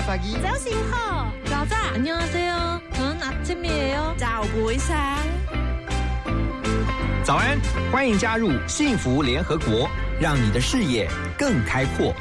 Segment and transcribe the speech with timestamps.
[0.00, 2.80] Selamat pagi.早上好，早早 안녕하세요.
[2.94, 4.14] 저는 아침이에요.
[4.16, 5.18] 早杯sáng。
[7.22, 7.60] 早安，
[7.92, 9.88] 欢迎加入幸福联合国，
[10.18, 12.14] 让你的视野更开阔。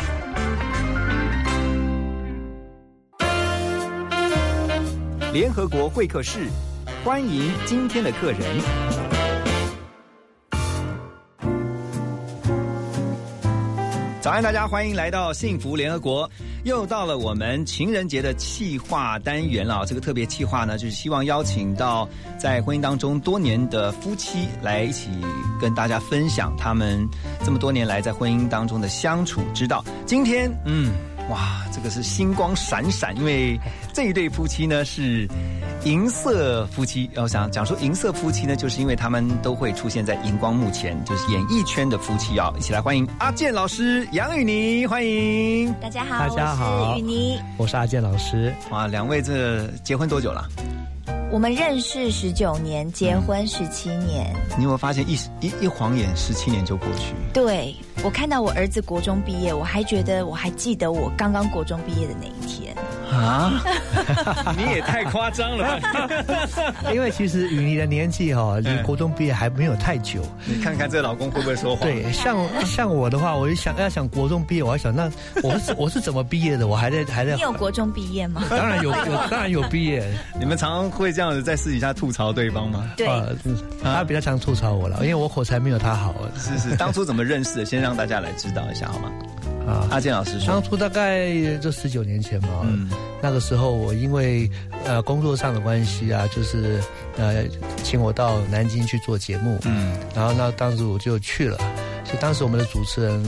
[5.32, 6.50] 联合国会客室，
[7.06, 8.99] 欢迎今天的客人。
[14.21, 16.31] 早安，大家欢迎来到幸福联合国。
[16.65, 19.83] 又到了我们情人节的企划单元了。
[19.87, 22.07] 这个特别企划呢，就是希望邀请到
[22.39, 25.09] 在婚姻当中多年的夫妻来一起
[25.59, 27.03] 跟大家分享他们
[27.43, 29.83] 这么多年来在婚姻当中的相处之道。
[30.05, 30.93] 今天，嗯，
[31.31, 33.59] 哇，这个是星光闪闪，因为
[33.93, 35.29] 这一对夫妻呢是
[35.85, 37.09] 银色夫妻。
[37.15, 42.53] 我想讲说银色夫妻呢，就是因为他们都会出现在荧光幕前，就是演艺圈的夫妻啊。
[42.59, 45.73] 一起来欢迎阿健老师、杨雨妮，欢迎。
[45.75, 47.39] 大家好，大家好我是雨妮。
[47.57, 50.49] 我是阿健老师，哇，两位这结婚多久了？
[51.31, 54.35] 我们认识十九年，结婚十七年。
[54.57, 57.15] 你有没有发现一一一晃眼，十七年就过去？
[57.33, 57.73] 对
[58.03, 62.75] 我看到我儿子国中毕业，我还觉得我还记得我刚刚国中毕业的那一天。
[63.13, 63.61] 啊，
[64.57, 66.09] 你也太夸张了吧！
[66.95, 70.23] 因为其实雨妮的年纪哈，离嗯国中毕业还没有太久。
[70.47, 71.89] 你看看这老公会不会说谎？
[71.89, 75.11] 对，像像我的话，我就想要想国中毕业，我还想那
[75.43, 76.69] 我是我是怎么毕业的？
[76.69, 78.45] 我还在还在你，有国中毕业吗？
[78.49, 80.03] 当然有有当然有毕业。
[80.39, 82.89] 你们常常会这样子在私底下吐槽对方吗？
[82.97, 83.09] 对，
[83.83, 87.65] 他比较常吐槽我了，因为我口才没有他好是是，当初怎么认识的？
[87.65, 89.11] 先让大家来知道一下好吗？
[89.67, 89.87] 啊。
[89.91, 90.49] 阿健老师说。
[90.49, 92.91] 当，初大概就十九年前嘛，嗯。
[93.23, 94.51] 那个时候我因为
[94.85, 96.81] 呃工作上的关系啊，就是
[97.19, 97.45] 呃
[97.83, 99.97] 请我到南京去做节目，嗯。
[100.15, 101.59] 然后呢，当时我就去了。
[102.05, 103.23] 所以当时我们的主持人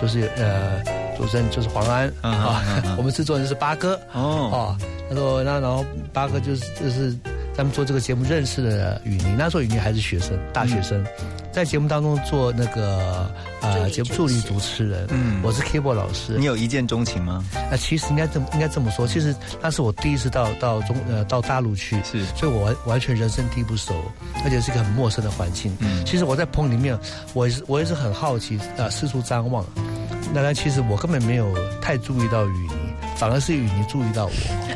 [0.00, 0.82] 就是呃，
[1.16, 2.12] 主持人就是黄安。
[2.22, 3.94] 嗯啊 我们制作人是八哥。
[4.12, 4.50] 哦。
[4.52, 4.76] 哦。
[5.08, 7.14] 他说那然后八哥就是就是
[7.54, 11.04] 咱们做这个节目认识的雨宁，那时候雨宁还是学生，大学生，
[11.56, 16.44] 在节目当中做那个呃节目助理主持人，嗯我是 keyboard 老师你。
[16.44, 17.42] 有一见钟情吗？
[17.70, 23.94] 那其实应该这么应该这么说，其实那是我第一次到到中呃到大陆去，是所以我完完全人生地不熟，
[24.44, 25.74] 而且是一个很陌生的环境。
[25.80, 26.98] 嗯其实我在棚里面，
[27.32, 29.64] 我也是我也是很好奇，呃，四处张望。
[30.34, 32.85] 那但其实我根本没有太注意到雨妮，
[33.16, 34.32] 反而是雨妮注意到我。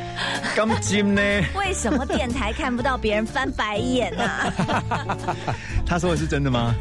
[0.57, 1.21] 钢筋呢？
[1.57, 4.53] 为什么电台看不到别人翻白眼啊？
[5.87, 6.75] 他说的是真的吗？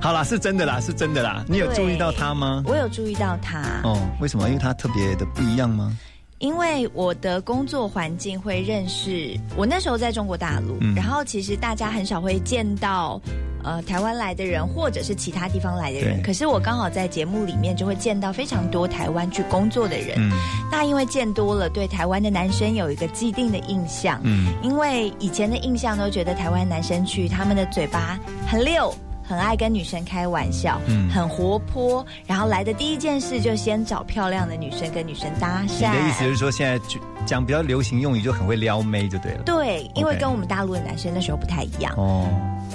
[0.00, 1.44] 好啦，是真的啦，是真的啦。
[1.48, 2.62] 你有注意到他吗？
[2.66, 3.60] 我有注意到他。
[3.84, 4.48] 哦，为什么？
[4.48, 5.96] 因为他特别的不一样吗？
[6.38, 13.20] 因为我的工作环境会认识，我那时候在中国大陆，嗯然后其实大家很少会见到。
[13.66, 20.14] 呃，台湾来的人，或者是其他地方来的人，可是我刚好在节目里面就会见到非常多台湾去工作的人。
[20.18, 20.30] 嗯。
[20.70, 24.54] 那因为见多了，对台湾的男生有一个既定的印象，嗯。
[24.62, 28.16] 因为以前的印象都觉得台湾男生去，他们的嘴巴
[28.46, 28.94] 很溜，
[29.24, 31.10] 很爱跟女生开玩笑，嗯。
[31.10, 35.90] 很活泼，然后来的第一件事就先找漂亮的女生跟女生搭讪。
[35.90, 35.98] 你。
[35.98, 39.42] 的意思是说，现在就讲比较流行用语，就很会撩妹就对了。
[39.44, 42.28] 对，因为跟我们大陆的男生那时候不太一样，哦，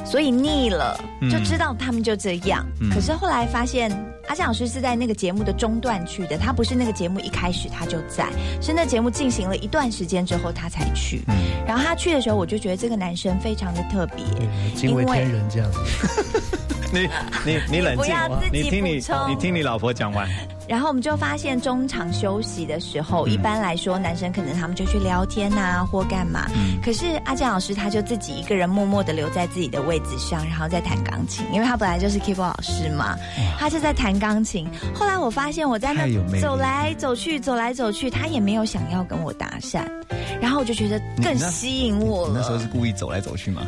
[0.05, 2.65] 所以腻了，嗯就知道他们就这样。
[2.79, 3.89] 嗯可是后来发现，
[4.27, 8.27] 阿江老师是在那个节目的中段去的，他不是那个节目一开始他就在，
[8.61, 11.21] 是那节目进行了一段时间之后他才去。
[11.27, 11.35] 嗯
[11.67, 14.25] 然后他去的时候，我就觉得这个男生非常的特别。
[14.75, 15.79] 惊为天人这样子。
[16.91, 17.09] 你
[17.45, 18.15] 你你冷不静
[18.51, 20.27] 你听你你听你老婆讲完。
[20.67, 26.49] 然后我们就发现中场休息的时候，嗯一般来说男生可能他们就去聊天呐、或干嘛。
[26.55, 33.17] 嗯可是阿健老师他就自己一个人默默的留在自己的位置上，然后在弹钢琴，因为他本来就是 keyboard 老师嘛，
[33.59, 34.67] 他就在弹钢琴。
[34.95, 36.07] 后来我发现我在那
[36.39, 39.83] 走来走去，走来走去，他也没有想要跟我搭讪，
[40.41, 42.33] 然后我就觉得更吸引我了。
[42.33, 43.61] 你那时候是故意走来走去吗？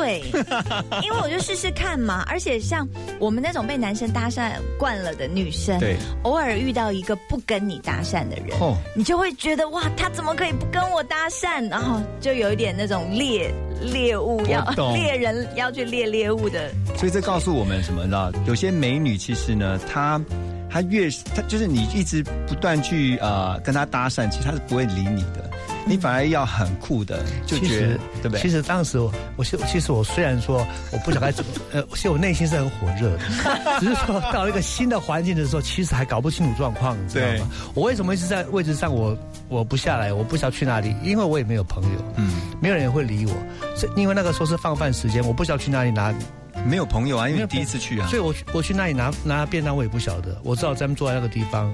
[0.00, 0.22] 对，
[1.04, 2.88] 因为我就试试看嘛，而且像
[3.18, 11.68] 我们那种被男生搭讪惯了的女生，对，偶尔遇到一个不跟你搭讪的人，哦，你就会觉得哇，他怎么可以不跟我搭讪？
[11.68, 13.52] 然后就有一点那种猎
[13.82, 14.64] 猎物要
[14.94, 18.02] 猎人要去猎猎物的，所以这告诉我们什么？
[18.04, 20.18] 你知道，有些美女其实呢，她
[20.70, 25.49] 她越她就是你一直不断去呃跟她搭讪，其实她是不会理你的，
[25.86, 28.40] 你反而要很酷的，就其觉得实对不对？
[28.40, 33.18] 其实当时我，我其其实我虽然说我不晓得该怎么， 呃，其实我内心是很火热的，
[33.80, 37.50] 只是说到一个新的环境的时候，其实还搞不清楚状况，你知道吗？
[37.74, 39.16] 我为什么一直在位置上，我
[39.48, 43.32] 我不下来，我不知道去哪里，因为我也没有朋友，嗯，没有人会理我，
[43.76, 46.12] 是因为那个时候是放饭时间，我不知道去哪里拿
[46.66, 48.18] 没有朋友啊，因为你第一次去啊所。
[48.18, 51.72] 以我去我去那里拿拿便当，我也不晓得，我知道咱们坐在那个地方，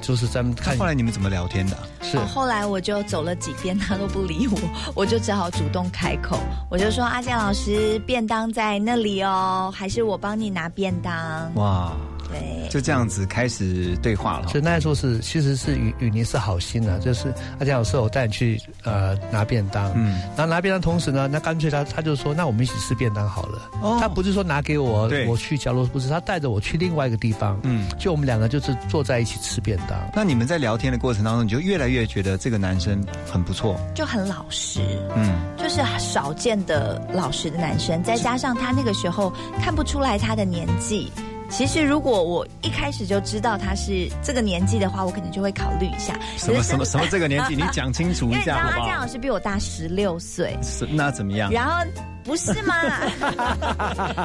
[0.00, 1.82] 就是咱们看后来你们怎么聊天的啊？
[2.02, 4.58] 是哦，后来我就走了几遍，他都不理我，
[4.94, 6.38] 我就只好主动开口，
[6.70, 11.54] 我就说阿健老师，便当在那里哦，还是我帮你拿便当？
[11.54, 11.92] 哇，
[12.32, 14.60] 对，就这样子开始对话了所。
[14.60, 23.70] 以那时候是其实是雨雨妮是好心的、就是阿江老师我带你去呃拿便当，嗯，然后拿便当同时呢，那干脆他他就说那我们一起吃便当好了。
[23.82, 29.98] 哦他不是说拿给我我去角落，不是他带着我去另外一个地方，嗯就我们两个就是坐在一起吃便当。
[30.14, 33.78] 那你们在聊天的过程当中，你就越来越觉得这个男生很不错。
[33.94, 34.80] 就很老实。
[35.14, 41.10] 嗯，就是少见的老实的男生，再加上他那个时候看不出来他的年纪。
[41.52, 46.18] 其实如果我一开始就知道他是这个年纪的话，我可能就会考虑一下。
[46.38, 49.06] 什么什么什么这个年纪，你讲清楚一下 好不好他这样老？
[49.06, 51.84] 师比我大十六岁，是那怎么样然后
[52.24, 52.74] 不是嘛？？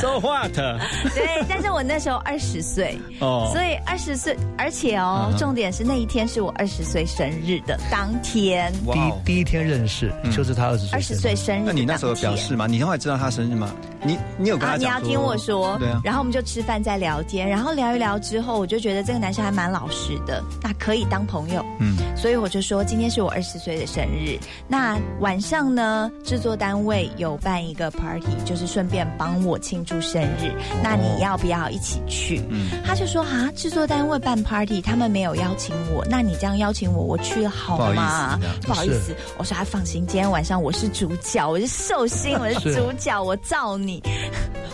[0.00, 0.52] So what？
[0.54, 11.62] 对，但是我那时候二十岁，哦所以二十岁，而且哦，重点是那一天是我二十岁生日的当天，第一第一天认识、嗯就是他二十岁，二十岁生日。
[11.66, 12.56] 那你那时候表示？
[12.56, 12.66] 吗？
[12.66, 13.70] 你后来知道他生日吗？
[14.02, 15.02] 你你有跟啊，他讲？
[15.02, 16.00] 你要听我说，对啊。
[16.04, 21.64] 然后我们就吃饭再聊天，然后聊一聊之后，我就觉得这个男生还蛮老实的，那可以当朋友。
[21.78, 32.38] 嗯，所以我就说今天是我二十岁的生日，那晚上呢，制作单位有办一个 party，就是顺便帮我庆祝生日，那你要不要一起去？
[32.40, 32.70] 哦嗯。
[32.84, 38.66] 他就说啊，制作单位办 party，他们没有邀请我，那你这样邀请我，我去了好不好意吗思？
[38.66, 44.02] 不好意思，我说他放心，今天晚上我是主角， 我是寿星，我是是主角，我罩你。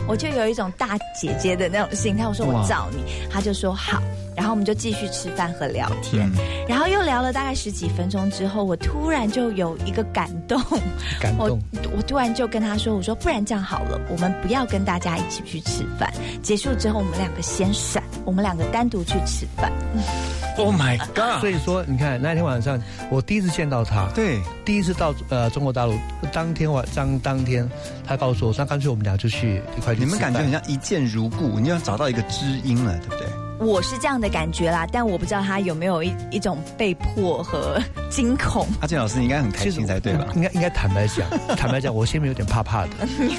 [0.06, 4.02] 我就有一种大姐姐的那种心态，我说我罩你，他就说好，
[4.38, 10.78] 然后我们就继续吃饭和聊天，嗯然后又聊了大概十几分钟之后，我突然就有一个感动，我
[11.20, 11.58] 感动。
[11.96, 19.72] 我突然就跟他说，我说不然这样好了，我们不要跟大家一起去吃饭，结束之后我们两个先闪，我们两个单独去吃饭。
[20.56, 21.40] Oh my God！
[21.40, 22.80] 所以说，你看那天晚上
[23.10, 25.94] 我第一次见到他，对，第一次到呃中国大陆，
[26.32, 27.68] 当天晚当当天，
[28.06, 33.47] 他告诉我，那干脆我们俩就去一块去你们感觉很像一见如故，你要找到一个知音了，对不对？
[33.60, 38.66] 我是这样的感觉啦，但我不知道他有没有一一种被迫和惊恐。
[38.80, 40.28] 阿健老师，你应该很开心才对吧？
[40.34, 42.90] 应该应该坦白讲， 坦白讲，我心里面有点怕怕的。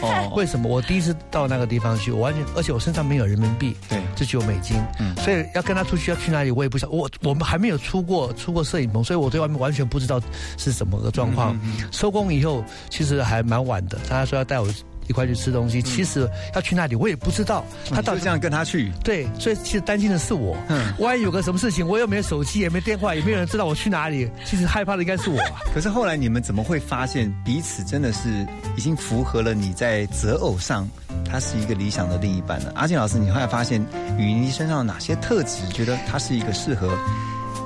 [0.01, 0.67] 哦，为什么？
[0.69, 6.87] 我第一次到那个地方去，我完全，而且我身上没有人民币，对就只有美金，嗯所以要跟他出去要去哪里，我也不晓。
[6.89, 10.21] 我我们还没有出过出过摄影棚，所以我对外面完全不知道
[10.57, 11.57] 是什么个状况。
[11.63, 14.67] 嗯收工以后，其实还蛮晚的，他说要带我
[15.09, 20.55] 一块去吃东西，其实要去那里我也不知道，他到底这样跟他去，对，所以其实担心的是我。
[20.69, 25.59] 嗯万一有个什么事情，我又没有手机，也没电话，也没有人知道我去哪里，其实害怕的应该是我啊。
[25.73, 28.29] 可是后来你们怎么会发现彼此真的是
[28.77, 30.87] 已经符合了你在择偶上，
[31.25, 32.71] 他是一个理想的另一半呢？
[32.75, 33.81] 阿健老师，你后来发现
[34.17, 36.95] 雨妮身上有哪些特质，觉得他是一个适合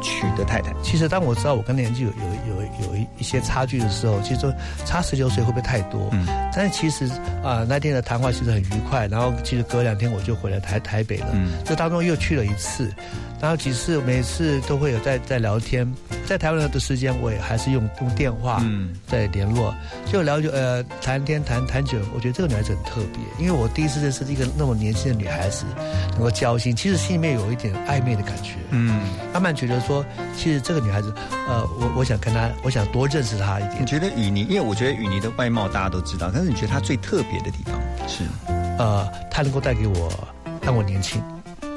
[0.04, 0.72] 娶的太太？
[0.84, 4.54] 其实当我知道我跟年纪有有有有一一些差距的时候，其实
[4.86, 6.10] 差十九岁会不会太多？
[6.12, 7.10] 嗯但是其实
[7.44, 11.30] 啊、那天的谈话其实很愉快，然后其实隔两天我就回来台台北了。
[11.34, 12.94] 嗯这当中又去了一次，
[13.42, 15.92] 然后几次每次都会有在在聊天，
[16.26, 19.74] 在台湾的时间我也还是用用电话嗯在联络，
[20.12, 25.66] 就聊就呃谈天谈谈久，我觉得这个女孩子很特别，因为我第一次认识一个那么年轻的女孩子，
[26.12, 28.54] 能够交心，其实心里面有一点暧昧的感觉。
[28.70, 29.02] 嗯，
[29.34, 30.06] 慢慢觉得说，
[30.38, 31.14] 其实这个女孩子，
[31.48, 33.86] 呃，我我想跟她，我想多认识她一点你。
[33.86, 34.42] 觉得雨妮？
[34.46, 38.24] 因为我觉得雨妮的外貌大家都知道，但是你觉得她最特别的地方是？
[38.80, 40.10] 呃，她能够带给我
[40.62, 41.22] 让我年轻，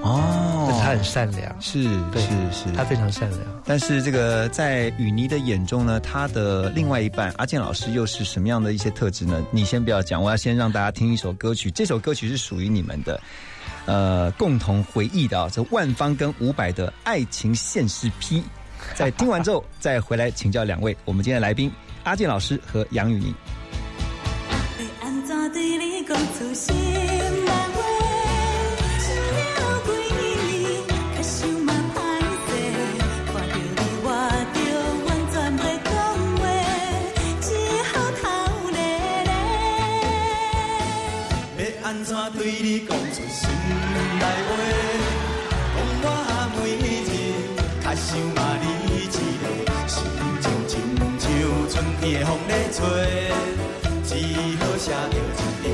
[0.06, 1.90] 哦他很善良，是是
[2.52, 3.40] 是，他非常善良。
[3.64, 9.44] 但是这个在雨妮的眼中呢，他的另外一半阿健老师又是什么样的一些特质呢？
[9.50, 13.20] 你先不要讲，我要先让大家听一首歌曲，这首歌曲是属于你们的，
[13.86, 18.40] 呃，共同回忆的啊，这万芳跟伍佰的《爱情现实批》。
[18.94, 21.68] 在听完之后，再回来请教两位我们今天的来宾
[22.04, 23.34] 阿健老师和杨雨妮。
[24.78, 26.85] 要安
[41.96, 43.48] 安怎对你讲出心
[44.18, 44.52] 内话？
[46.02, 47.10] 讲我每日
[47.82, 49.08] 较想嘛你一
[49.40, 50.04] 个，心
[50.42, 50.74] 情亲
[51.16, 51.24] 像
[51.72, 52.76] 春天的风在吹，
[54.04, 54.12] 只
[54.60, 55.16] 好写着
[55.64, 55.65] 一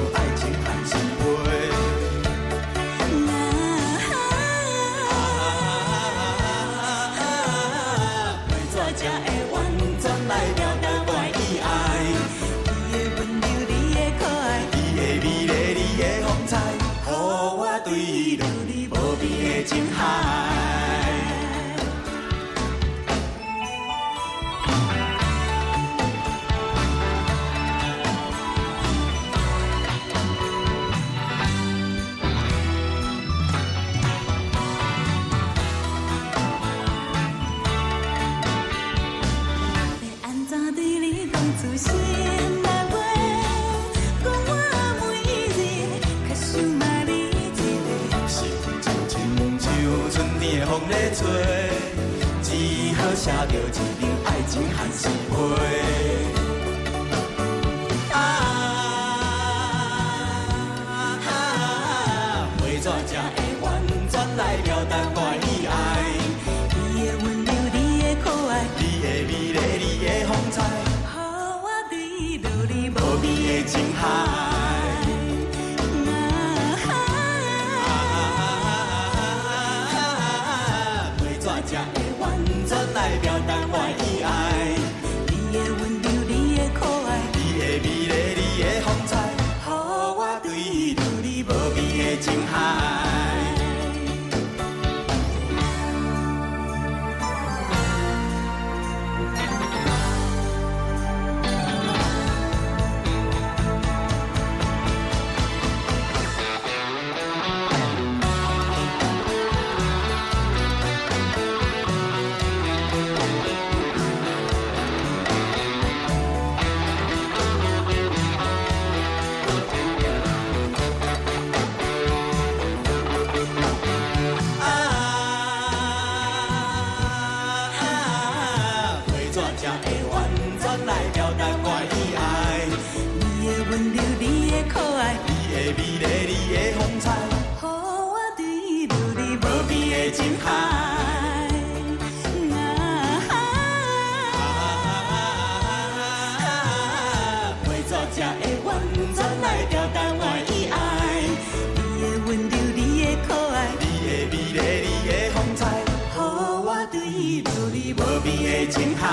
[158.73, 159.07] 情海。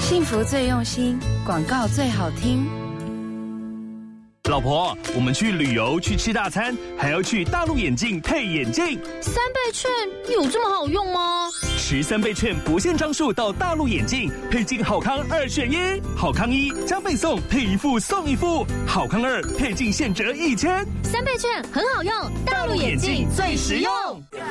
[0.00, 2.79] 幸福最用心，广告最好听。
[4.50, 9.00] 老婆，我们去旅游去吃大餐，还要去大陆眼镜配眼镜。
[9.20, 9.88] 三倍券
[10.28, 11.48] 有这么好用吗？
[11.78, 20.84] 持三倍券不限张数到大陆眼镜，配镜好康二选一，好康一加倍送，配一副送一副；好康二配镜现折一千。
[21.04, 22.12] 三倍券很好用，
[22.44, 23.92] 大陆眼镜最实用。
[23.92, 24.50] Uh.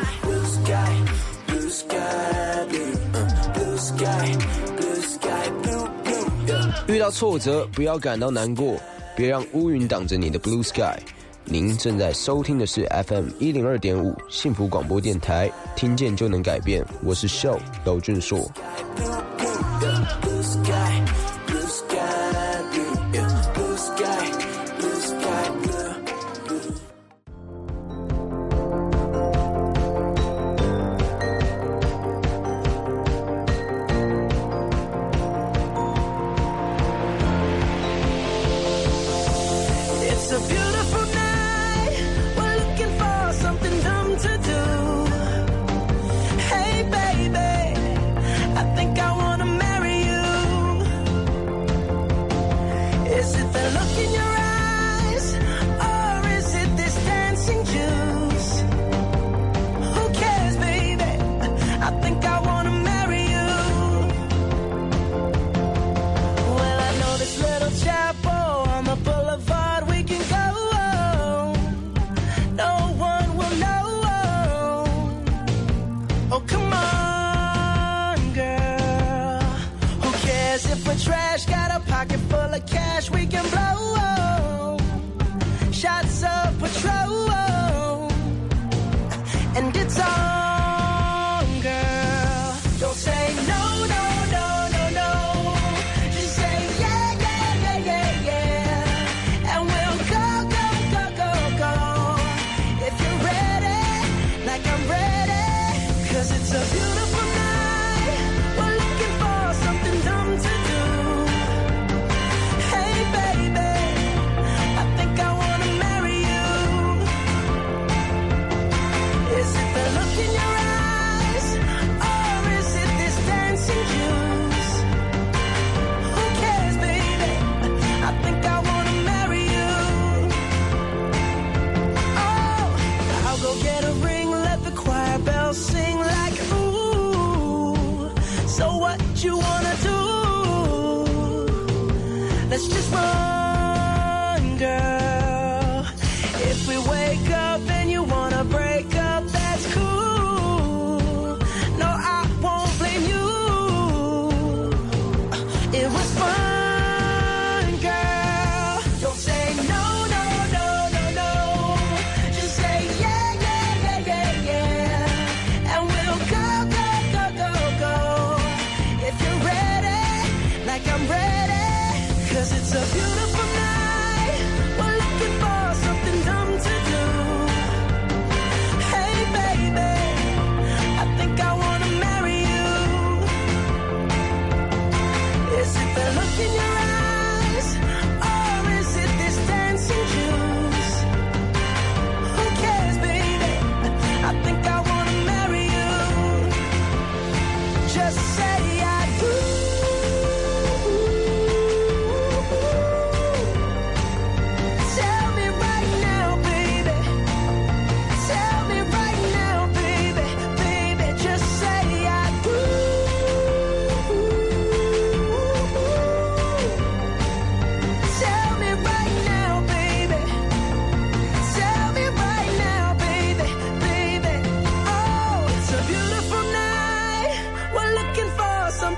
[6.87, 8.79] 遇到挫折，不要感到难过，
[9.19, 10.97] 别让乌云挡着你的 blue sky。
[11.43, 16.85] 您正在收听的是 FM 一零二点五幸福广播电台，听见就能改变。
[17.03, 18.49] 我是 show 娄俊硕。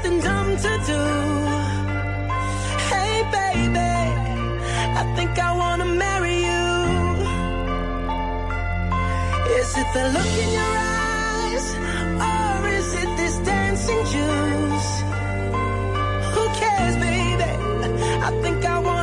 [0.04, 1.02] Thing to do.
[2.92, 3.94] Hey, baby,
[5.00, 6.68] I think I wanna marry you.
[9.60, 11.66] Is it the look in your eyes,
[12.30, 14.92] or is it this dancing juice?
[16.34, 17.52] Who cares, baby?
[18.28, 19.01] I think I wanna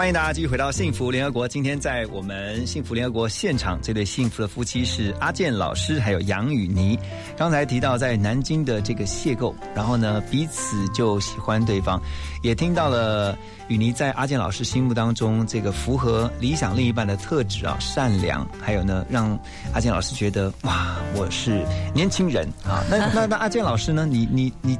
[0.00, 1.46] 欢迎大家继续回到幸福联合国。
[1.46, 6.98] 今天在我们幸福联合国现场，这对幸福的夫妻是阿健老师还有杨雨妮。
[7.36, 12.00] 刚才提到在南京的这个邂逅，然后呢彼此就喜欢对方，
[12.42, 13.36] 也听到了
[13.68, 19.38] 雨妮在阿健老师心目当中这个符合理想另一半的特质啊，善良，还有呢让
[19.74, 22.82] 阿健老师觉得哇，我是 年轻人啊。
[22.88, 24.06] 那那那阿健老师呢？
[24.06, 24.78] 你你你，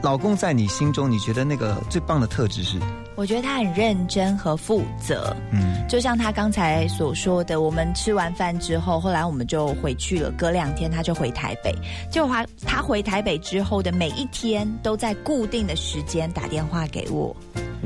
[0.00, 2.80] 老公在你心中，你觉得那个最棒的特质是？
[3.16, 10.30] 我觉得他很认真和负责，嗯，就像他刚才所说的，我们吃完饭之后，后来我们就回去了。
[10.32, 11.72] 隔两天他就回台北，
[12.10, 17.34] 就他他回台北之后的每一天都在固定的时间打电话给我，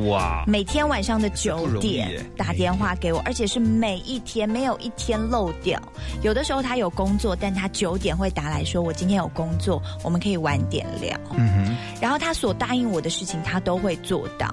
[0.08, 5.78] 哇，每天晚上的不九点打电话给我，而且是每一天没有一天漏掉。
[6.22, 11.14] 有的时候他有工作，但他九点会打来说我今天有工作，我们可以晚点聊。
[11.36, 11.76] 嗯哼。
[12.00, 14.48] 然后他所答应我的事情，他都会做到。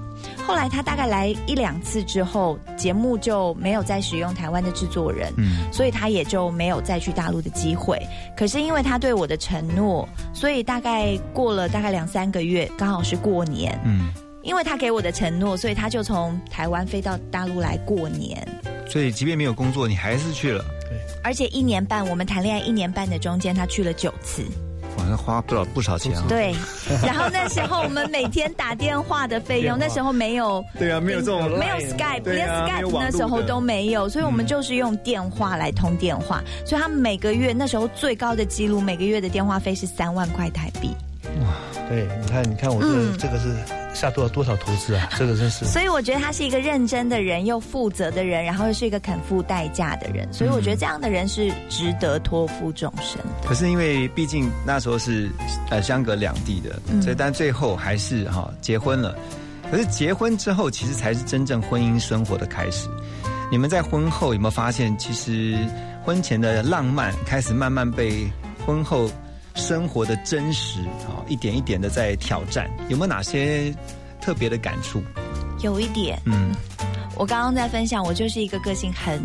[0.46, 8.00] 后来他大概来一两次之后，节目就没有再使用台湾的制作人，嗯所以他也就没有再去大陆的机会。
[8.36, 13.78] 可是因为他对我的承诺，所以大概过了大概两三个月，刚好是过年。
[13.84, 14.10] 嗯，
[14.42, 18.46] 因为他给我的承诺，所以他就从台湾飞到大陆来过年。
[18.88, 24.44] 所以即便没有工作，你还是去了，对而且一年半，我们谈恋爱一年半的中间，他去了九次。
[24.98, 26.24] 哇，那花不少不少钱啊。
[26.28, 26.54] 对，
[27.02, 36.42] 然后那时候我们每天打电话的费用，那时候没有对啊，没有这种没有 Skype，连 Skype 那时候都没有，所以我们就是用电话来通电话。
[36.64, 40.90] 所以他们每个月那时候最高的记录，每个月的电话费是三万块台币。
[41.88, 43.54] 对，你看，你看我这、嗯这个是
[43.94, 45.08] 下多少多少投资啊？
[45.16, 45.64] 这个真是。
[45.64, 50.28] 所以我觉得他是一个认真的人，又负责的人，然后又是一个肯付代价的人。
[50.32, 53.48] 所以我觉得这样的人是值得托付终身的。
[53.48, 55.30] 可是因为毕竟那时候是
[55.70, 59.16] 呃相隔两地的，嗯所以但最后还是哈、结婚了。
[59.70, 62.88] 可是结婚之后，其实才是真正婚姻生活的开始。
[63.50, 65.56] 你们在婚后有没有发现，其实
[66.04, 68.28] 婚前的浪漫开始慢慢被
[68.64, 69.08] 婚后
[69.56, 72.70] 生活的真实啊、一点一点的在挑战？
[72.88, 73.74] 有没有哪些
[74.20, 75.02] 特别的感触？
[75.62, 76.54] 有一点，嗯
[77.16, 79.20] 我刚刚在分享，我就是一个个性很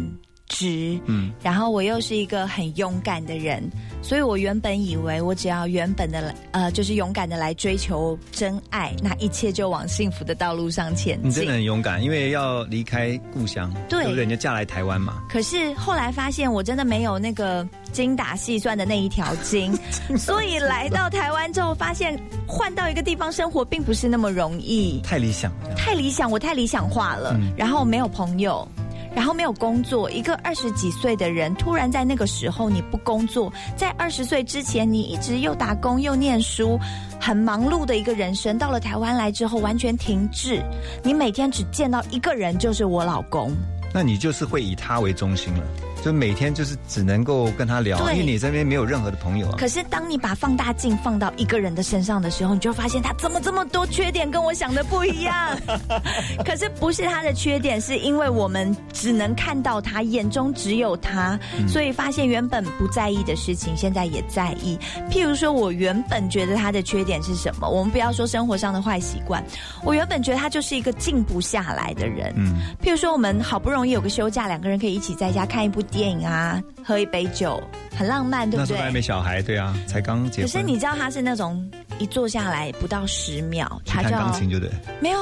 [0.52, 3.64] 直，嗯然后我又是一个很勇敢的人，
[4.02, 11.54] 所以我原本以为我只要原本的来呃，就是勇敢的来追求真爱，那一切就往幸福的道路上前进你真的。
[11.54, 14.26] 很勇敢，因为要离开故乡，对不对？
[14.26, 15.24] 你就嫁来台湾嘛。
[15.30, 19.74] 可是后来发现，我真的没有那个精打细算的那一条筋，
[20.18, 25.00] 所以来到台湾之后，发现换到一个地方生活并不是那么容易。
[25.04, 28.68] 太理想了，太理想，我太理想化了，嗯然后没有朋友。
[29.16, 36.80] 然后没有工作，一个二十几岁的人，突然在那个时候你不工作，在二十岁之前你一直又打工又念书，
[37.20, 40.64] 很忙碌的一个人生，到了台湾来之后完全停滞，
[41.04, 43.52] 你每天只见到一个人，就是我老公。
[43.94, 45.64] 那你就是会以他为中心了，
[46.04, 49.56] 就每天就是只能够跟他聊，因为你这边没有任何的朋友啊。
[49.58, 55.58] 可是当你把放大镜放到一个人的身上的时候，你就发现他怎么这么多缺点，跟我想的不一样。
[56.46, 64.78] 可是不是他的缺点，是因为我们只能看到他，眼中只有他，嗯所以发现原本不在意的事情，现在也在意。
[65.10, 67.70] 譬如说，我原本觉得他的缺点是什么？
[67.70, 69.44] 我们不要说生活上的坏习惯，
[69.84, 72.34] 我原本觉得他就是一个静不下来的人。
[72.36, 77.62] 嗯，譬如说，我们好不容易有个休假，两个人可以一起在家看一部电影啊，喝一杯酒，
[77.96, 78.92] 很浪漫，对不对那时候还？
[78.92, 80.52] 没小孩，对啊，才刚结婚。
[80.52, 85.20] 可是你知道他是那种一坐下来不到十秒，他就要钢琴就对，没有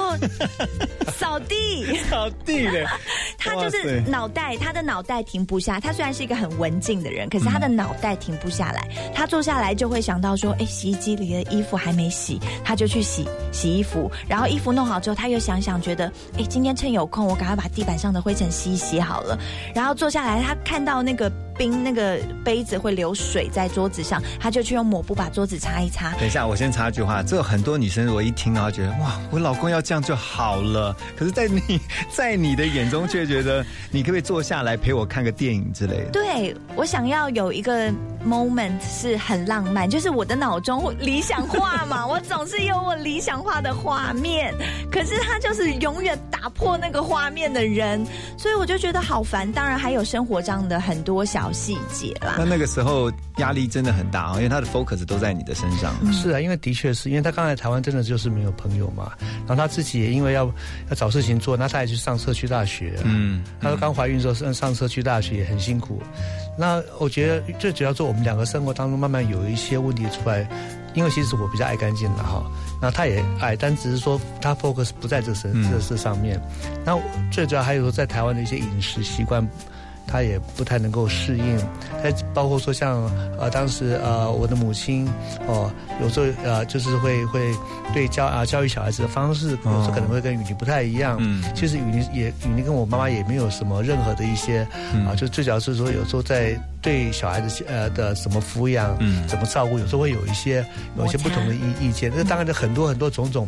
[1.14, 2.86] 扫地，扫地的，
[3.38, 5.80] 他就是脑袋，他的脑袋停不下。
[5.80, 8.88] 他虽然是一个很文静的人，可是他的脑袋停不下来。
[9.14, 14.10] 他坐下来就会想到说，哎，洗衣机里的衣服还没洗，他就去洗洗衣服。
[14.28, 19.38] 然后衣服弄好之后，他又想想觉得，哎，今天趁有空，我赶快把地板上的灰尘吸一吸好了。
[19.76, 26.12] 然后坐下来，他看到那个冰，那个杯子会流水在桌子上，他就去用抹布把桌子擦一擦。
[26.16, 36.12] 等一下，我先插一句话，这有很多女生如果一听到觉得哇，我老公要这样就好了，可是，在你在你的眼中却觉得，你可不可以坐下来陪我看个电影之类的？
[36.12, 37.92] 对我想要有一个
[38.26, 44.54] moment 是很浪漫，就是我的脑中理想化嘛， 我总是有我理想化的画面，
[44.92, 48.06] 可是他就是永远打破那个画面的人，
[48.38, 49.50] 所以我就觉得好烦。
[49.52, 52.34] 当然还有生活上的很多小细节啦。
[52.40, 55.94] 那那个时候压力真的很大啊，因为他的 focus 都在你的身上。
[56.12, 59.12] 是啊，因为的确是因为他刚来台湾真的就是没有朋友嘛，
[59.46, 60.46] 然后他自己也因为要
[60.90, 62.98] 要找事情做，那他也去上社区大学。
[63.04, 66.02] 嗯，他说刚怀孕的时候上上社区大学也很辛苦。
[66.58, 70.50] 那我觉得最主要做我们两个生活当中慢慢有一些问题出来，
[70.96, 72.44] 因为其实我比较爱干净的哈，
[72.82, 76.42] 那他也爱，但只是说他 focus 不在这身这事上面。
[76.84, 79.48] 那最主要还有说在台湾的一些饮食习惯。
[80.10, 81.58] 他也不太能够适应，
[82.02, 83.04] 他包括说像
[83.38, 85.08] 呃当时呃我的母亲
[85.48, 87.54] 哦有时候呃就是会会
[87.94, 91.18] 对教啊教育小孩子的方式，有时候可能会跟雨妮不太一样。
[91.20, 94.68] 嗯，其实雨妮也雨妮跟我妈妈也没有什么任何的一些
[95.08, 100.66] 啊，就最主要是说有时候在对小孩子呃的什么抚养，嗯，怎么照顾，有时候会有一些
[100.98, 102.12] 有一些不同的意意见。
[102.16, 103.48] 那当然的很多很多种种。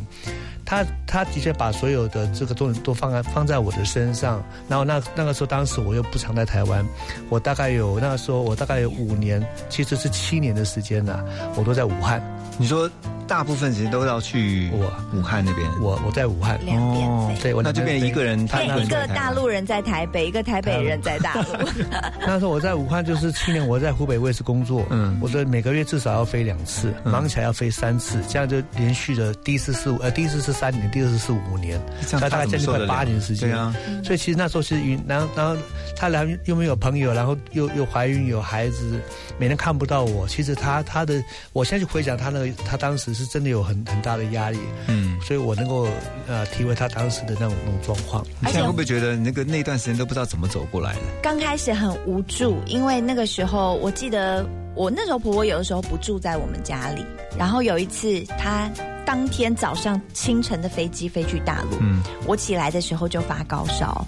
[0.64, 6.86] 他他的确把所有的这个东西都放在放在我的身上，然后那那个时候，当时我又不常在台湾，
[7.30, 11.20] 我大概有那个时候我大概有五年，其实是七年的时间呢，
[11.58, 12.22] 我都在武汉。
[12.58, 12.90] 你说。
[13.32, 21.46] 大部分其实都要去我武汉那边，我我在武汉，两边对，那就变一个人，他一个大陆人在台北，一个台北人在大陆。
[22.28, 33.74] 那时候我在武汉就是去年我在湖北卫视工作，嗯，我的每个月至少要飞两次，忙起来要飞三次，这样就连续的第一次是五呃第一次是三年，第二次是五年，这样大概将近快八年时间，对啊。
[34.04, 35.56] 所以其实那时候是云然后然后
[35.96, 39.00] 他来又没有朋友，然后又又怀孕有孩子，
[39.38, 40.28] 每天看不到我。
[40.28, 44.02] 其实他他的，我现在去回想他那个，他当时是真的有很很。
[44.02, 44.58] 大的压力，
[44.88, 45.88] 嗯，所以我能够
[46.28, 48.26] 呃体会他当时的那种那种状况。
[48.40, 51.02] 你现在会不会觉得那个那段时间都不知道怎么走过来的？
[51.22, 57.06] 刚开始很无助，因为那个时候我记得我那时候婆婆有的时候不住在我们家里，
[57.38, 58.68] 然后有一次她
[59.06, 64.04] 当天早上清晨的飞机飞去大陆，嗯，我起来的时候就发高烧，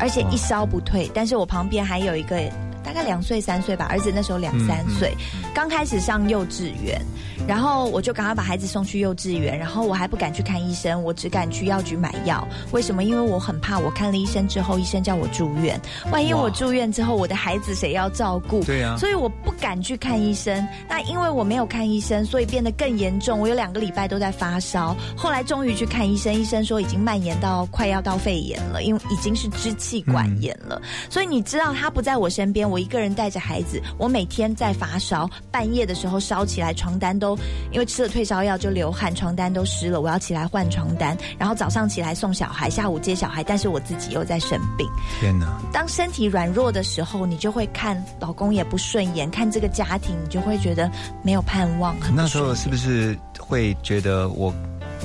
[0.00, 2.50] 而且一烧不退，但是我旁边还有一个。
[2.94, 5.12] 大概两岁三岁吧，儿子那时候两三岁，
[5.52, 7.02] 刚开始上幼稚园，
[7.44, 12.46] 然后我就赶快把孩子送去幼稚园，然后我还不敢去看医生，我只敢去药局买药。
[12.70, 13.02] 为什么？
[13.02, 15.80] 因为我很怕，我看了医生之后，医生叫我住院，
[16.12, 18.62] 万一我住院之后，我的孩子谁要照顾？
[18.62, 20.64] 对啊，所以我不敢去看医生。
[20.88, 23.40] 那因为我没有看医生，所以变得更严重。
[23.40, 30.80] 我有两个礼拜都在发烧，后来终于去看医生，医生说已经蔓延到快要到肺炎了，因为已经是支气管炎了。
[31.10, 32.64] 所以你知道他不在我身边。
[32.64, 37.34] 我一个人带着孩子，我每天在发烧，半夜的时候烧起来，床单都
[37.72, 40.02] 因为吃了退烧药就流汗，床单都湿了。
[40.02, 44.86] 我要起来换床单，然后早上起来送小孩，下午接小孩，但是我自己又在生病。
[45.18, 45.58] 天哪！
[45.72, 50.90] 当身体软弱的时候，你就会看老公也不顺眼，看这个家庭，你就会觉得
[51.22, 51.96] 没有盼望。
[52.14, 54.52] 那时候是不是会觉得我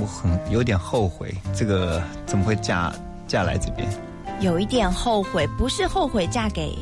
[0.01, 2.93] 我很有点后悔，这个怎么会嫁
[3.25, 3.87] 嫁来这边？
[4.41, 6.77] 有一点后悔，不是后悔嫁给。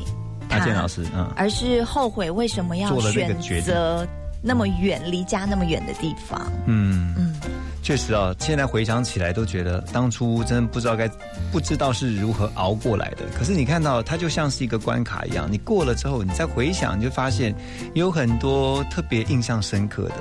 [0.50, 4.06] 阿健老师，嗯，而是后悔为什么要选择
[4.40, 6.50] 那么远离家那么远的地方。
[6.66, 7.34] 嗯嗯，
[7.82, 11.10] 确实啊，现在回想起来都觉得当初真的不知道该
[11.50, 13.24] 不知道是如何熬过来的。
[13.36, 17.54] 可是你看到它就像是一个关卡一样，你过了之后，你再回想，你就发现
[17.94, 20.16] 有很多特别印象深刻的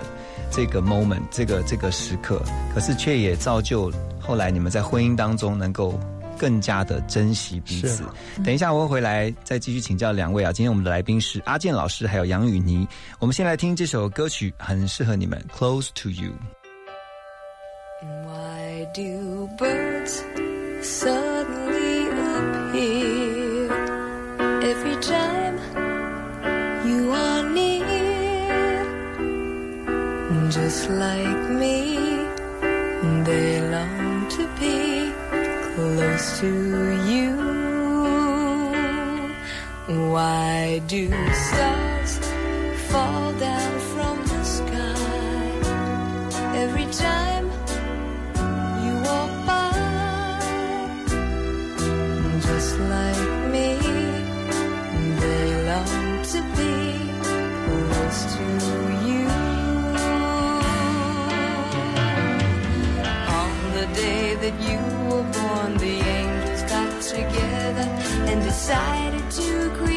[0.51, 2.41] 这个 moment，这个这个时刻，
[2.73, 5.99] 可是却也造就后来你们在婚姻当中能够。
[6.37, 8.03] 更加的珍惜彼此。
[8.43, 10.51] 等一下，我会回来再继续请教两位啊。
[10.53, 12.87] 今天我们的来宾是阿健老师，还有杨雨妮。
[13.19, 16.31] 我们先来听这首歌曲，很适合你们，《Close to You》。
[18.25, 20.21] Why do birds
[20.81, 22.07] suddenly
[22.71, 23.69] appear
[24.61, 25.57] every time
[26.85, 27.85] you are near?
[30.49, 31.97] Just like me,
[33.25, 34.06] they long.
[36.17, 36.47] Close to
[37.11, 37.31] you.
[40.11, 42.17] Why do stars
[42.89, 44.95] fall down from the sky
[46.63, 47.45] every time
[48.83, 50.39] you walk by?
[52.47, 53.69] Just like me,
[55.21, 56.75] they long to be
[57.65, 58.45] close to
[59.07, 59.23] you.
[63.39, 64.96] On the day that you
[67.07, 67.87] together
[68.27, 69.96] and decided to create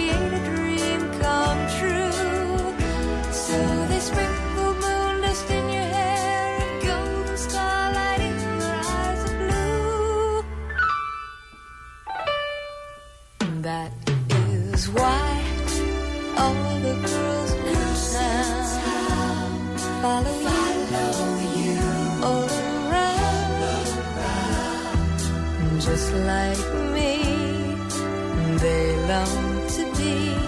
[28.60, 30.39] They long to be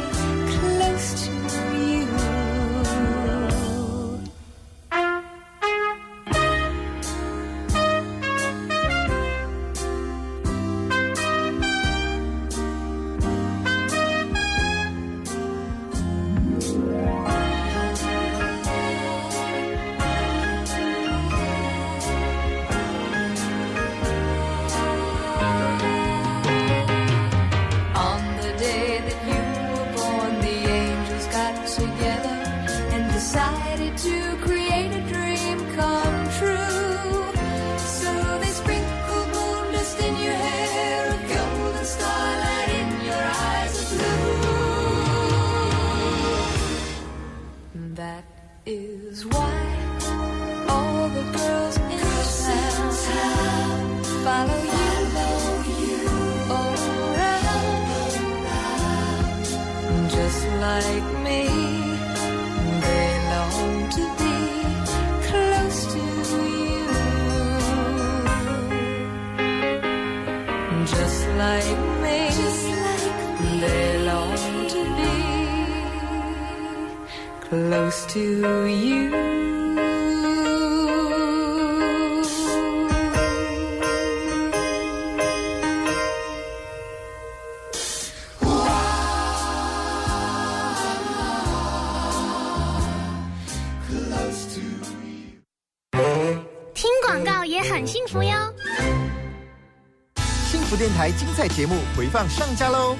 [101.54, 102.96] 节目回放上架喽！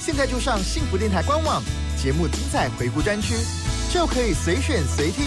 [0.00, 1.62] 现在就上幸福电台官网，
[1.96, 3.34] 节目精彩回顾专区，
[3.92, 5.24] 就可以随选随听，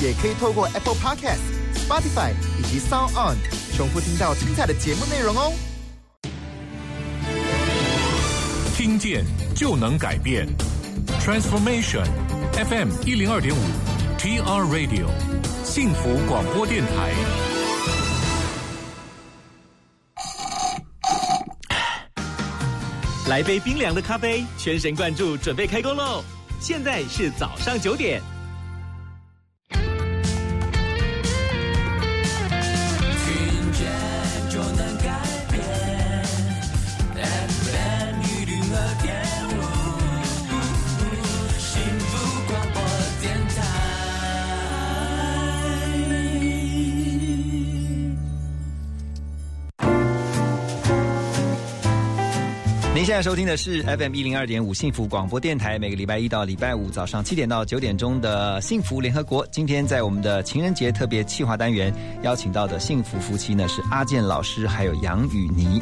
[0.00, 1.40] 也可以透过 Apple Podcast、
[1.74, 3.36] Spotify 以及 Sound On
[3.76, 5.52] 重复听到精彩的节目内容哦。
[8.76, 10.46] 听见就能改变
[11.20, 12.06] ，Transformation
[12.52, 13.58] FM 一零二点五
[14.18, 15.08] ，TR Radio
[15.64, 17.45] 幸福广播电台。
[23.28, 26.22] 来杯冰凉的咖啡，全神贯注，准备开工喽！
[26.60, 28.22] 现在是早上九点。
[53.16, 59.46] 现在收听的是 FM 一零二点五幸福广播电台，每个礼拜一到礼拜五早上七点到九点钟的幸福联合国。
[59.50, 65.80] 今天在我们的情人节特别企划单元，邀请到的幸福夫妻呢是阿健老师还有杨雨妮。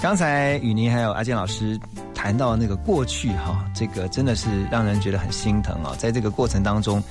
[0.00, 1.76] 刚才雨妮还有阿健老师
[2.14, 7.02] 谈到那个过去哈，这个真的是让人觉得很心疼啊、在这个过程当中，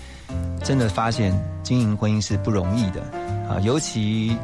[0.63, 3.01] 真的发现经营婚姻是不容易的
[3.49, 4.37] 啊，尤其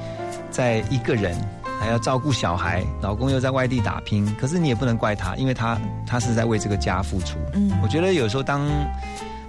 [0.50, 1.34] 在一个人
[1.82, 7.40] 还要照顾小孩，老公又在外地打拼，可是你也不能怪他，因为他他是在为这个家付出。
[7.54, 8.62] 嗯我觉得有时候当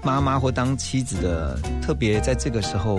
[0.02, 2.98] 妈妈或当妻子的，特别在这个时候，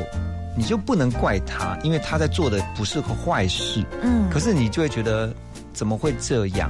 [0.55, 3.83] 你就不能怪他，因为他在做的不是个坏事。
[4.03, 5.33] 嗯可是你就会觉得
[5.73, 6.69] 怎么会这样？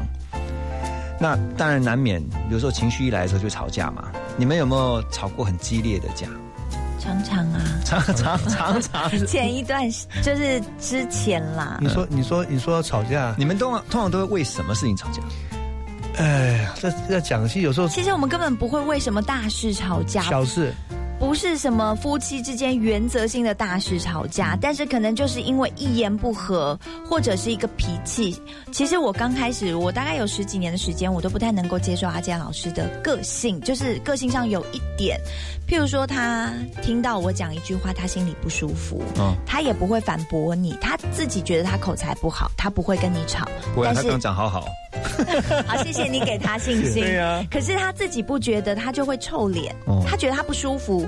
[1.20, 4.06] 那当然难免，有时候情绪一来的时候就吵架嘛。
[4.38, 6.28] 你们有没有吵过很激烈的架？
[7.04, 9.12] 常常啊，常常常常。
[9.28, 9.90] 前一段
[10.22, 15.22] 就是之前啦，你说，你说，你说吵架，你们通常通常都会为什么事情吵架？
[16.18, 20.74] 哎，这这讲，其实有时候其实我们根本不会为什么大事吵架，小事，
[21.24, 26.78] 不是什么夫妻之间原则性的大事吵架，但是可能就是因为一言不合
[27.10, 28.38] 或者是一个脾气。
[28.74, 35.18] 其实我刚开始，我大概有十几年的时间，我都不太能够接受阿健老师的个性，就是个性上有一点，
[35.66, 44.68] 譬如说他听到我讲一句话，他心里不舒服，嗯他也不会反驳你，他自己觉得他口才不好，他不会跟你吵，不然他刚讲好好，
[45.66, 47.02] 好，谢谢你给他信心。
[47.02, 49.74] 对啊可是他自己不觉得，他就会臭脸。
[49.86, 51.08] 哦他觉得他不舒服，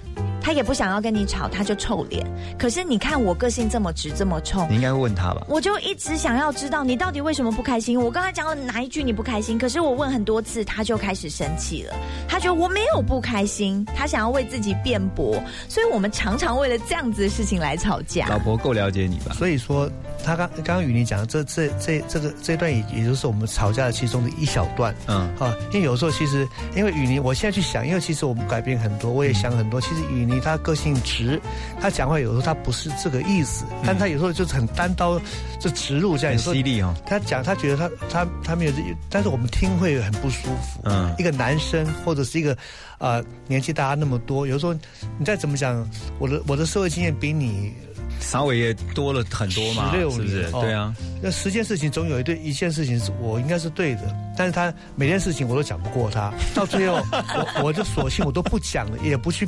[0.41, 2.25] 他也不想要跟你吵，他就臭脸。
[2.57, 5.45] 可是你看我个性这么直这么冲你，应该问他吧？
[5.47, 7.99] 我就一直想要知道你到底为什么不开心。
[7.99, 11.93] 我刚才讲了哪一句你不开心，可是我问很多次，他就开始生气了。
[12.27, 18.27] 他觉得我没有不开心，他想要为自己辩驳，所以我们常常为了这样子的事情来吵架。
[18.27, 19.33] 老婆够了解你吧？
[19.33, 19.87] 所以说，
[20.25, 29.79] 他刚刚刚雨妮讲的这这这这个这段也也就是我们吵架的其中的一小段，嗯，啊，因为有时候其实因为雨妮，我现在去想，因为其实我们改变很多，我也想很多。
[29.79, 31.41] 其实雨妮妮她个性直，
[31.79, 35.19] 她讲话有时候她不是这个意思，但她有时候就是很单刀
[35.59, 36.93] 就直入这样，很犀利哦。
[37.05, 38.77] 他讲他觉得他他他没有这，
[39.09, 40.81] 但是我们听会很不舒服。
[40.83, 42.57] 嗯一个男生或者是一个
[42.97, 44.73] 呃年纪大他那么多，有时候
[45.17, 45.87] 你再怎么讲，
[46.19, 47.73] 我的我的社会经验比你
[48.19, 50.49] 稍微也多了很多嘛，十六是不是？
[50.51, 59.47] 对啊，那十件事情总有一对一件事情是我应该是对的，但是他每件事情我都讲不过他，到最后我我就索性我都不讲了，也不去。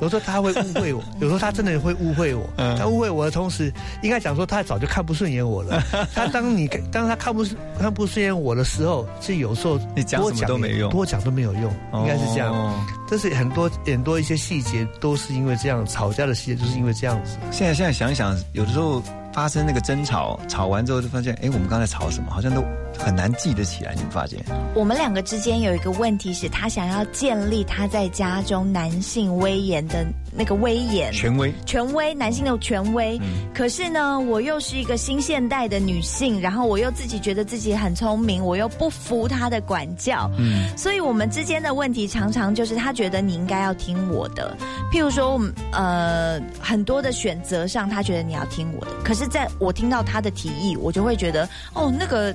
[0.00, 2.48] 有时候他会误会我， 有时候他真的会误会我。
[2.56, 5.82] 嗯他误会我的同时，应该讲说他早就看不顺眼我了。
[6.14, 7.44] 他当你当他看不
[7.78, 12.52] 看不顺眼我的时候，是有时候你讲什么多讲都没用多讲都没有用，应该是这样。
[12.54, 12.74] 哦
[13.08, 17.36] 但是很多很多一些细节都是因为这样，吵架的细节就是因为这样子。
[17.52, 19.00] 现在现在想想，有的时候
[19.36, 22.64] 发生那个争吵，吵完之后就发现，哎，我们刚才吵什么，好像都
[22.98, 23.94] 很难记得起来。
[23.94, 24.42] 你们发现？
[24.74, 31.52] 我们两个之间有一个问题是，他想要建立他在家中男性威严的那个威严、权威。
[31.64, 33.20] 权威，男性的权威。
[33.54, 40.30] 可是呢，我又是一个新现代的女性，然后我又自己觉得自己很聪明，我又不服他的管教。
[40.38, 44.56] 嗯所以我们之间的问题常常就是他觉得你应该要听我的，
[44.92, 45.40] 譬如说，
[45.72, 52.34] 呃很多的选择上，他觉得你要听我的，可是在我听到他的提议，我就会觉得哦，那个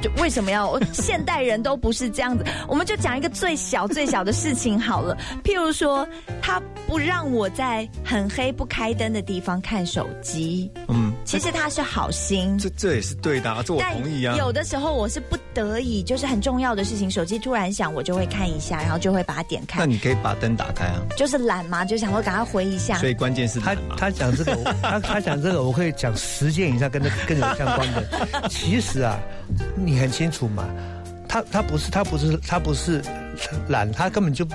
[0.00, 2.44] 就为什么要现代人都不是这样子？
[2.68, 6.06] 我们就讲一个最小最小的事情好了，譬如说，
[6.42, 14.36] 他不让我在很黑不开灯的地方看手机，嗯，其实他是好心，这这也是对的、啊，这我同意啊。
[14.36, 19.80] 有的时候我是不得已，就是很重要的事情，手机突然响，我就会看一下，然后就会把它点开。
[19.80, 21.00] 那你可以把灯打开啊。
[21.16, 22.98] 就是懒嘛，就想说赶快回一下。
[22.98, 28.06] 所以关键是他他讲这个，他他讲这个，我可以讲十件以上跟这跟有相关的。
[28.50, 29.18] 其实啊，
[29.74, 30.68] 你很清楚嘛，
[31.28, 33.02] 他他不是他不是他不是
[33.68, 34.46] 懒，他根本就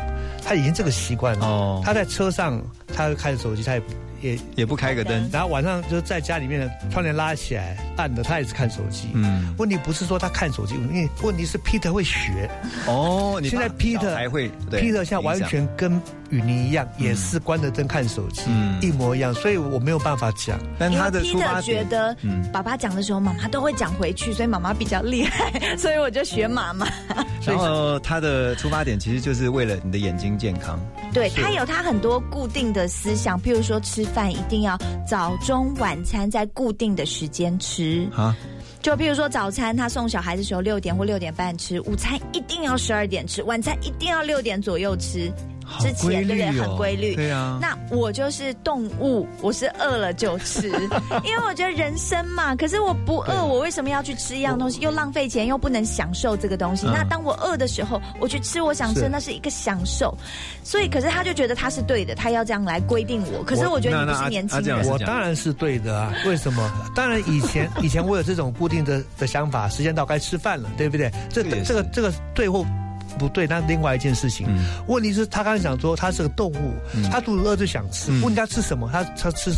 [0.44, 1.46] 他已经这个习惯了。
[1.46, 2.62] 哦，他在车上
[2.94, 3.82] 他开着手机，他也
[4.22, 9.10] 也也不开个灯，然后晚上就在家里面窗帘拉起来暗的，他也是看手机。
[9.14, 12.50] 嗯，问题不是说他看手机，因为问题是 Peter 会学。
[12.88, 20.60] 哦，你现在 Peter 还会对 Peter 现在完全跟雨妮一样，也是关着灯看手机，嗯一模一样，所以我没有办法讲。
[20.78, 26.88] 但他的 Peter 觉，得嗯爸爸讲的时候，妈妈都会讲回去，所以妈妈比较厉害， 所以我就学妈妈。
[27.46, 30.80] 然后他的出发点其实就是为了你的眼睛健康。
[31.12, 38.08] 对他有他很多固定的思想，譬如说吃饭一定要早中晚餐在固定的时间吃。
[38.16, 38.36] 啊，
[38.82, 45.32] 就譬如说早餐，他送小孩的时候六点或六点半吃，午餐一定要十二点吃，晚餐一定要六点左右吃。
[45.70, 46.52] 好之前对不对？
[46.62, 47.16] 很规律。
[47.16, 50.68] 对啊那我就是动物，我是饿了就吃，
[51.24, 52.56] 因为我觉得人生嘛。
[52.56, 54.82] 可是我不饿，我为什么要去吃一样东西？
[54.82, 56.86] 又浪费钱，又不能享受这个东西。
[56.88, 60.18] 嗯那当我饿的时候，我去吃我想吃，那是一个享受。
[60.64, 63.44] 所以，可是他就觉得他是对的，他要这样来规定我。
[63.44, 64.86] 可是我觉得你不是年轻人。
[64.88, 66.14] 我当然是对的啊！
[66.26, 66.72] 为什么？
[66.96, 71.12] 当然以前 以前我有这种固定的的想法，时间到该吃饭了，对不对？
[71.30, 72.66] 这这个这个这个对或
[73.18, 74.48] 不对，那另外一件事情。
[74.88, 76.74] 问题是，他刚才讲说他是个动物，
[77.12, 78.12] 他肚子饿就想吃。
[78.22, 78.90] 问他吃什么？
[78.92, 79.52] 他他吃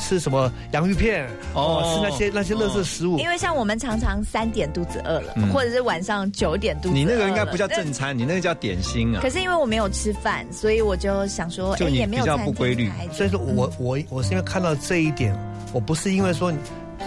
[0.00, 1.28] 吃什么洋芋片？
[1.54, 3.18] 哦，吃那些那些垃圾食物。
[3.18, 6.98] 因为像我们常常三点肚子饿了，嗯或者是晚上九点肚子饿了。
[6.98, 9.20] 你那个应该不叫正餐，你那个叫点心啊。
[9.22, 15.36] 可是因为我没有吃饭，所以我就想说，哎，你也没有比较不规律所以说我我我是因为看到这一点，
[15.72, 16.52] 我不是因为说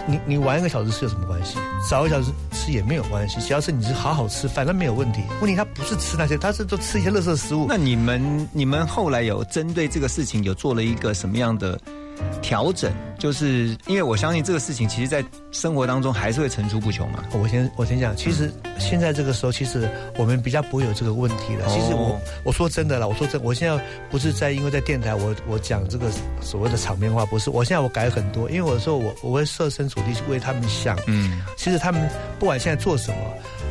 [0.06, 5.22] 你你玩一个小时吃有什么关系，少一个小时吃也没有关系，只要是你是好好吃反正没有问题。
[5.40, 7.66] 问题他不是吃那些，他是都吃一些垃圾食物。
[7.68, 11.78] 那你们你们后来有针对这个事情有做了一个什么样的
[12.42, 12.92] 调整？
[13.18, 17.22] 就是因为我相信这个事情，其实在生活当中还是会层出不穷嘛。
[17.34, 21.68] 我先我先讲，其实现在这个时候，其实我们比较不会有这个问题了。
[21.68, 26.06] 其实我哦我说真的了，我说真，我现在不是在因为在电台我我讲这个
[26.40, 27.50] 所谓的场面话，不是。
[27.50, 30.98] 我现在我改很多，因为我说我我会设身处地去为他们想。
[31.06, 32.00] 嗯，其实他们
[32.38, 33.18] 不管现在做什么，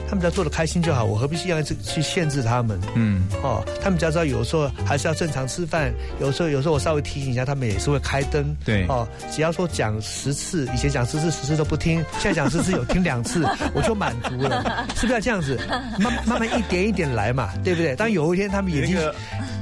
[0.09, 2.79] 他们只要做的开心就好，我何必去要去去限制他们？
[2.95, 8.55] 嗯，哦，他们只要知道有时候还是要正常吃饭，有时候有时候我稍微提醒一下，他们也是会开灯。
[8.65, 13.45] 对哦，只要说讲十次，以前讲十次十次都不听，现在讲十次有听两次，
[13.75, 15.59] 我就满足了，是不是要这样子？
[15.99, 17.95] 慢慢慢一点一点来嘛，对不对？
[17.95, 18.97] 当有一天他们眼睛、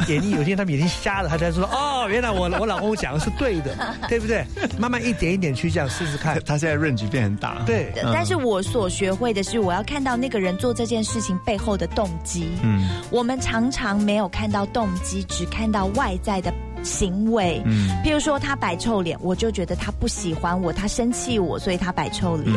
[0.07, 3.75] 眼睛有一天他们眼睛瞎了，他才说 哦，原来我我老公讲的是对的，
[4.07, 4.45] 对不对？
[4.77, 6.39] 慢慢一点一点去这样试试看。
[6.45, 7.61] 他现在 range 变很大。
[7.65, 12.49] 对，嗯但是我所学会的是，我要看到那个人做这件事情背后的动机。
[12.63, 16.53] 嗯，我们常常没有看到动机，只看到外在的
[16.87, 17.61] 行为。
[17.65, 22.55] 嗯，譬如说他摆臭脸，我就觉得他不喜欢我，他生气我，所以他摆臭脸。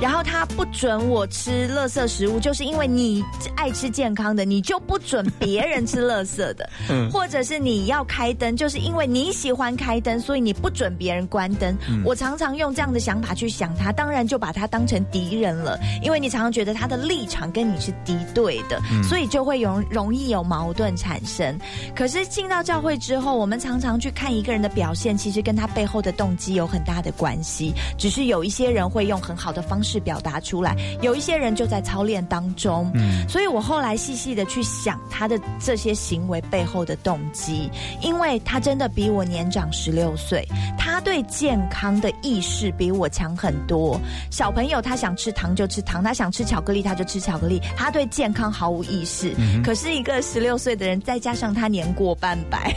[0.00, 6.68] 然后他不准我吃垃圾食物，就是因为你爱吃健康的，你就不准别人吃垃圾的。
[6.90, 11.76] 嗯，或者是你要开灯，就是因为你喜欢开灯，所以你不准别人关灯。
[12.04, 21.56] 我常常用这样的想法去想他，当然就把他当成敌人了，因为你常常觉得他的立场跟你是敌对的，所以就会容容易有矛盾产生。
[21.94, 27.72] 可是进到教会之后，我们常常去看一个人的表现，其实跟他背后的动机有很大的关系。
[27.98, 32.90] 只是有一些人会用很好的方式表达出来，有一些人就在操练当中。
[32.94, 40.46] 嗯，所以我后来细细的去想他的这些行为背后的动机，因为他真的比我年长十六岁，
[40.78, 44.00] 他对健康的意识比我强很多。
[44.30, 49.34] 小朋友他想吃糖就吃糖，他想吃巧克力他就吃巧克力，他对健康毫无意识。
[49.62, 52.74] 可是一个十六岁的人，再加上他年过半百，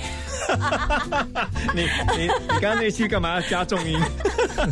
[1.73, 1.81] 你
[2.17, 2.27] 你你
[2.59, 3.99] 刚刚那期干嘛要加重音？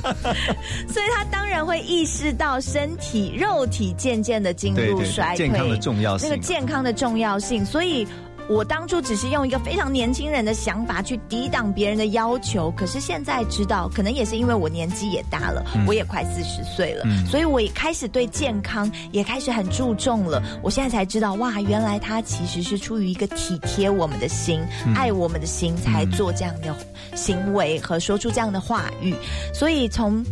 [0.88, 8.08] 所以他当然会意识到身体肉体渐渐的进入衰退，健康的重要性，那个健康的重要性，所以。
[8.52, 20.44] 我当初只是用一个非常年轻人的想法去抵挡别人的要求，可是现在知道，可能也是因为我年纪也大了，我也快四十岁了，所以我也开始对健康也开始很注重了。
[20.62, 24.60] 我现在才知道，哇，原来他其实是出于一个体贴我们的心、
[24.96, 26.76] 爱我们的心，才做这样的
[27.16, 29.16] 行为和说出这样的话语。
[29.54, 30.24] 所以从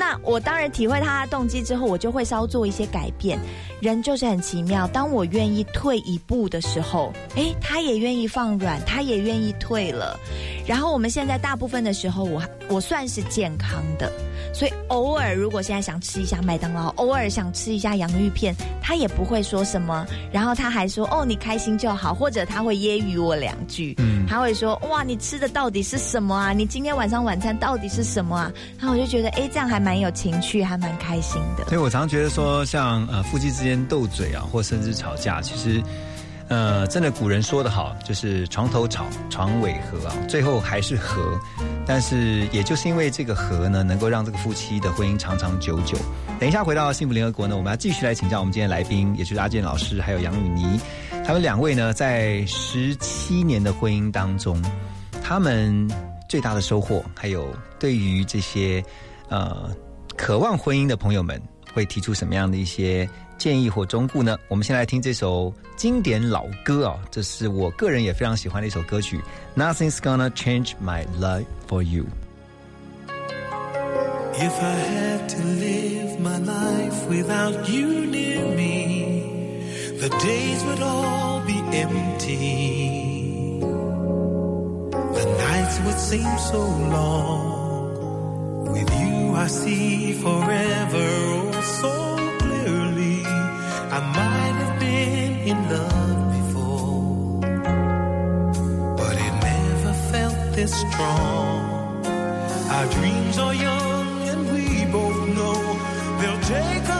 [0.00, 3.38] 那我当然体会他的动机之后，我就会稍做一些改变。
[3.82, 10.18] 人就是很奇妙，当我愿意退一步的时候，诶，他也愿意放软，他也愿意退了。
[10.66, 14.10] 然后我们现在大部分的时候，我我算是健康的，
[14.54, 20.06] 所以偶尔如果现在想吃一下麦当劳，偶尔想吃一下洋芋片，他也不会说什么。
[20.32, 26.52] 然后他还说：“哦，你开心就好。”或者他会揶揄我两句，嗯，他会说：“哇，你吃的到底是什么啊？
[26.52, 31.64] 你今天晚上晚餐到底是什么啊？”然后我就觉得，诶，这样还蛮蛮有情趣，还蛮开心的。
[31.64, 33.84] 所以我常觉得说，像呃夫妻之间。
[33.88, 35.82] 斗嘴啊，或甚至吵架，其实，
[36.46, 41.36] 呃，真的古人说的好，就是床头吵，床尾和啊，最后还是和。
[41.84, 45.98] 但是，也就是因为这个和呢，能够让这个夫妻的婚姻长长久久。
[46.38, 50.78] 等一下回到幸福联合国呢，我们要继续来请教我们今天来宾，也就是阿健老师，还有杨雨妮，
[51.26, 54.62] 他们两位呢，在十七年的婚姻当中，
[55.20, 55.90] 他们
[56.28, 57.48] 最大的收获，还有
[57.80, 58.84] 对于这些
[59.30, 59.74] 呃
[60.16, 61.40] 渴望婚姻的朋友们，
[61.72, 63.08] 会提出什么样的一些？
[63.38, 64.36] 建议或忠固呢？
[64.48, 69.18] 我们先来听这首经典老歌啊，这是我个人也非常喜欢的一首歌曲。
[69.56, 72.04] Nothing's gonna change my Life for you.
[74.34, 79.64] If I had to live my life without you near me,
[79.98, 83.60] the days would all be empty.
[85.14, 87.48] The nights would seem so long.
[88.70, 91.94] With you, I see forever oh so
[92.40, 93.24] clearly.
[93.96, 97.40] I might have been in love before,
[98.98, 102.04] but it never felt this strong.
[102.76, 105.58] Our dreams are young and we both know
[106.20, 106.99] they'll take us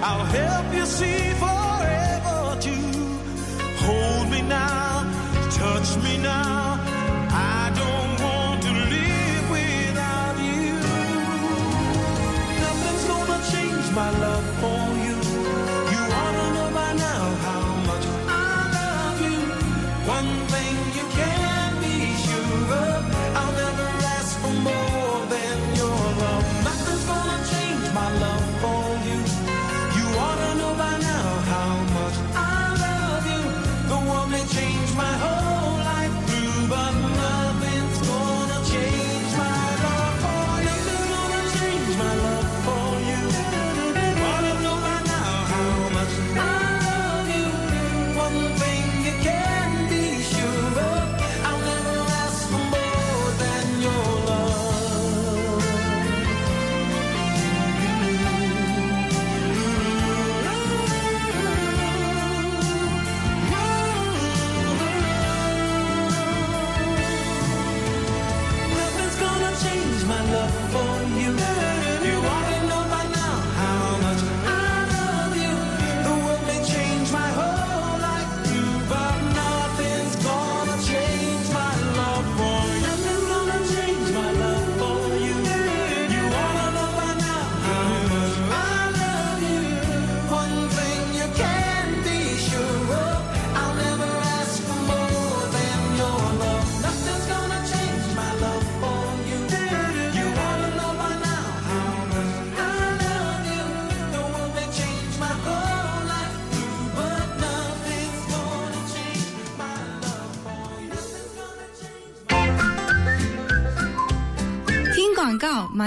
[0.00, 3.18] I'll help you see forever too.
[3.84, 5.04] Hold me now,
[5.50, 6.78] touch me now.
[7.30, 10.74] I don't want to live without you.
[12.64, 14.57] Nothing's gonna change my love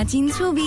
[0.03, 0.61] 金醋逼。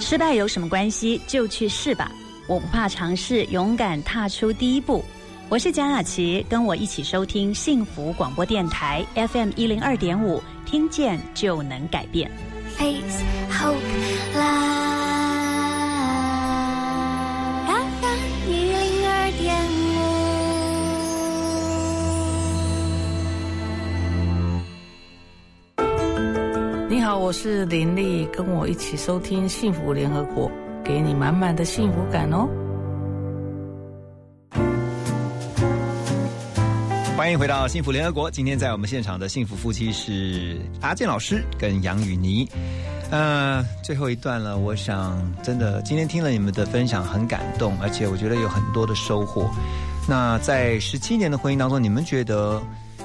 [0.00, 1.20] 失败有什么关系？
[1.26, 2.10] 就去试吧！
[2.48, 5.02] 我不怕尝试，勇敢踏出第一步。
[5.48, 12.30] 我是蒋雅琪，跟我一起收听幸福广播电台 FM 一零二点五，听见就能改变。
[12.76, 13.76] Face hope
[14.34, 14.81] live。
[27.12, 30.50] 好，我是林丽，跟我一起收听幸福联合国，
[30.82, 32.48] 给你满满的幸福感哦。
[37.14, 38.30] 欢迎回到幸福联合国。
[38.30, 42.48] 今天在我们现场的幸福夫妻是阿健老师跟杨雨妮。
[43.10, 49.50] 呃，最后一段了，我想真的今天听了你们的分享很感动，而且我觉得有很多的收获。
[50.08, 52.58] 那在十七年的婚姻当中，你们觉得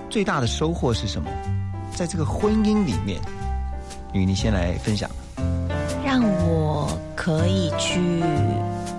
[0.10, 1.30] 最大的收获是什么？
[1.93, 3.20] 在这个婚姻里面，
[4.18, 5.09] 雨妮先来分享。
[6.03, 7.99] 让我可以去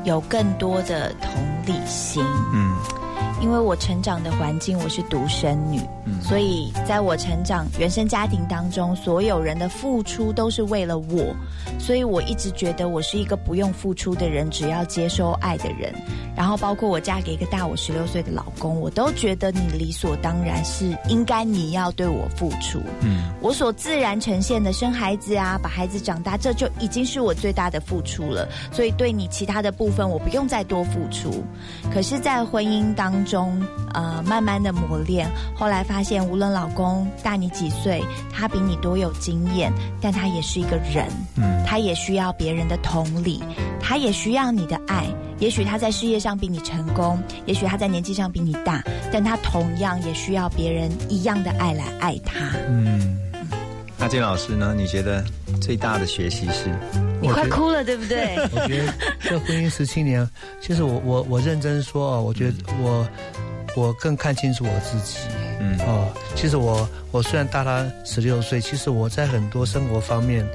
[0.05, 2.23] 有更多的同理心。
[2.53, 3.08] 嗯。
[3.41, 11.35] 因为我成长的环境，我是独生女，嗯、所以在我成长原生家庭当中，所有人的付出都是为了我，
[11.79, 15.95] 所以我一直觉得我是一个不用付出的人，只要接受爱的人。
[16.37, 22.81] 然后包括我嫁给一个大我十六岁的老公，我都觉得你理所当然是应该你要对我付出。
[23.01, 28.49] 嗯，我所自然呈现的生孩子啊，把孩子长大，这就已经是我最大的付出了。
[28.71, 31.43] 所以对你其他的部分，我不用再多付出。
[31.93, 33.28] 可是，在婚姻当中，
[33.93, 38.03] 呃，慢慢的磨练，后来发现，无论老公大你几岁，
[38.33, 41.07] 他比你多有经验，但他也是一个人，
[41.37, 43.43] 嗯，他也需要别人的同理，
[43.81, 45.07] 他也需要你的爱。
[45.39, 47.17] 也许他在事业上比你成功，
[47.47, 52.57] 也许他在年纪上比你大，但他同样也需要别人一样的爱来爱他。
[52.69, 53.17] 嗯，
[53.99, 54.75] 那金老师呢？
[54.77, 55.25] 你觉得
[55.61, 56.71] 最大的学习是？
[57.21, 58.37] 你快哭了，对不对？
[58.53, 60.29] 我觉得这婚姻十七年，
[60.61, 63.09] 其实我我我认真说啊，我觉得我
[63.77, 65.19] 我更看清楚我自己。
[65.61, 70.47] 嗯哦，其实我我虽然大他十六岁，其实我在很多生活方面。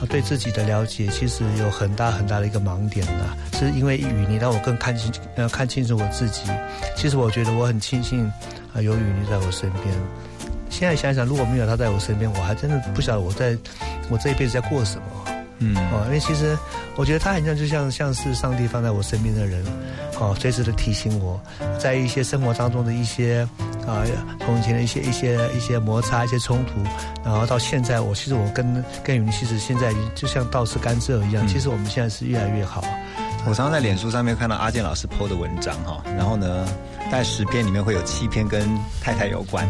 [0.00, 6.42] 啊，对自己的了解其实有很大很大的一个盲点呐，是因为雨妮让我更看清呃看清楚我自己。
[6.94, 8.24] 其实我觉得我很庆幸
[8.72, 9.86] 啊有雨妮在我身边。
[10.70, 13.56] 现在想想，如果没有他在我身边，我还真的不晓得我在
[14.08, 15.02] 我这一辈子在过什么。
[15.60, 16.56] 嗯，哦，因为其实
[16.94, 19.64] 我觉得他很像就像像是上帝放在我身边的人，
[20.20, 21.40] 哦，随时的提醒我，
[21.80, 23.48] 在一些生活当中的一些。
[23.88, 24.04] 啊，
[24.44, 26.72] 从以前的一些一些一些摩擦、一些冲突，
[27.24, 32.84] 然后到现在，我其实我跟跟雨妮其实现在就像倒吃甘蔗一样，嗯、其实我们现在是越来越好。
[33.48, 36.68] 我常常在脸书上面看到阿健老师 PO 的文章哈，然后呢，
[37.06, 38.68] 大概十篇里面会有七篇跟
[39.00, 39.66] 太太有关。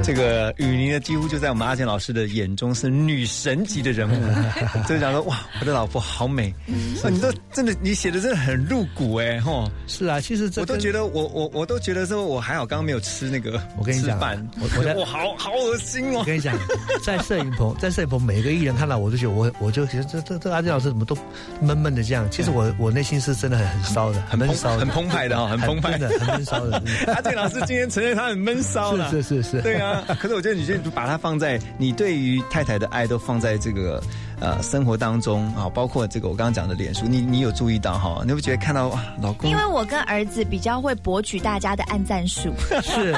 [0.00, 4.14] 这个雨妮呢，几乎就在我们阿健老师的眼中是女神级的人物，
[4.86, 9.68] 就讲说哇，我的老婆好美，嗯、你都真的你写的真的很入骨哎吼。
[9.88, 14.16] 是啊，其实这我都觉得我我我都觉得说我还好，刚刚没有吃那个我跟你讲，
[14.60, 16.18] 我我我 好好恶心哦。
[16.20, 16.56] 我跟你讲，
[17.02, 21.16] 在摄影棚， 在摄影棚，每个艺人看到我都觉得我我就觉得这这这阿健老师怎么都
[21.60, 22.30] 闷闷的这样。
[22.30, 26.82] 其实我我内心是真的很很骚的，很闷骚，很澎湃的哈，很澎湃的，很闷骚的。
[27.14, 30.04] 阿健 老师今天承认他很闷骚了，是是是是，对啊。
[30.20, 34.02] 可是我觉得你就把它放在你对于太太的爱都放在这个
[34.40, 38.22] 呃生活当中啊，包括这个我刚刚讲的脸书，你你有注意到哈？
[38.26, 39.50] 你会觉得看到哇，老公？
[39.50, 42.52] 因为我跟儿子比较会博取大家的按赞数，
[42.82, 43.16] 是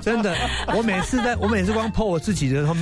[0.00, 0.36] 真的。
[0.74, 2.74] 我每次在我每次光 po 我自己的时候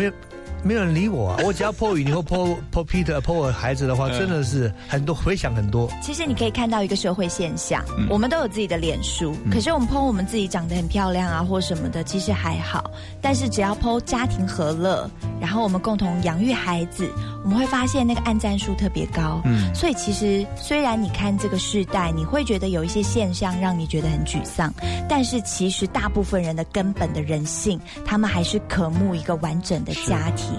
[0.65, 0.85] 没有。
[0.85, 1.41] 人理我啊！
[1.43, 5.91] 我只要 po 雨你或 po po Peter po 我孩子的话，真的是很多回想很多。
[6.03, 12.91] 其实你可以看到一个社会现象，嗯、我们都有自己的脸书，嗯、可是我们 po 我们自己长得很漂亮啊，或什么的，其实还好。
[13.23, 15.11] 但是只要 po 家庭和乐，
[15.41, 17.11] 然后我们共同养育孩子，
[17.45, 19.41] 我们会发现那个按赞数特别高。
[19.47, 24.71] 嗯，所以其实虽然你看这个世代，你会觉得有一些现象让你觉得很沮丧，
[25.09, 30.54] 但是其实大部分人的根本的人性，他们还是渴慕一个完整的家庭。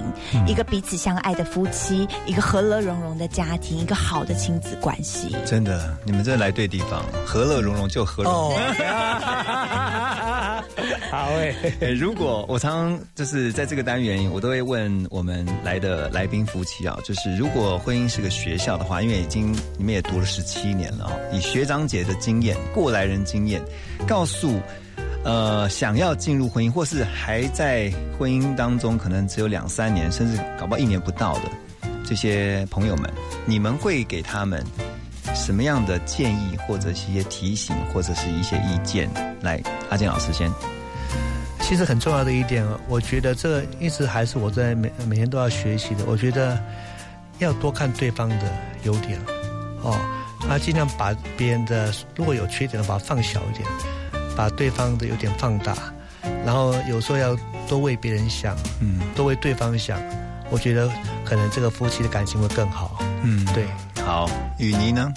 [0.48, 5.36] 一个彼此相爱的夫妻，一个和乐融融的家庭，一个好的亲子关系。
[5.46, 8.34] 真的，你们真的来对地方，和乐融融就和融。
[11.12, 23.62] 好诶、欸， 如果我常常就是在这个单元，我都会问我们来的来宾夫妻啊，就是如果婚姻是个学校的话，因为已经你们也读了十七年了啊，以学长姐的经验、过来人经验，
[24.08, 24.60] 告诉。
[25.26, 31.50] 呃，想要进入婚姻，或是还在婚姻当中，可能只有两三年，甚至搞不好一年不到的
[32.06, 33.12] 这些朋友们，
[33.44, 34.64] 你们会给他们
[35.34, 39.10] 什么样的建议，或者是一些提醒，或者是一些意见？
[39.42, 39.60] 来，
[39.90, 40.48] 阿健老师先。
[41.62, 46.06] 其实很重要的一点，我觉得这一直还是我在每每天都要学习的。
[46.06, 46.62] 我觉得
[47.40, 48.44] 要多看对方的
[48.84, 49.20] 优点，
[49.82, 50.00] 哦，
[50.48, 53.68] 啊，尽量把别人的如果有缺点的，把它放小一点，
[54.36, 55.76] 把对方的有点放大，
[56.46, 57.36] 然后有时候要
[57.68, 60.00] 多为别人想，嗯，多为对方想。
[60.52, 60.88] 我觉得
[61.24, 63.00] 可能这个夫妻的感情会更好。
[63.24, 63.66] 嗯，对。
[64.06, 64.30] 好，
[64.60, 65.12] 雨妮呢？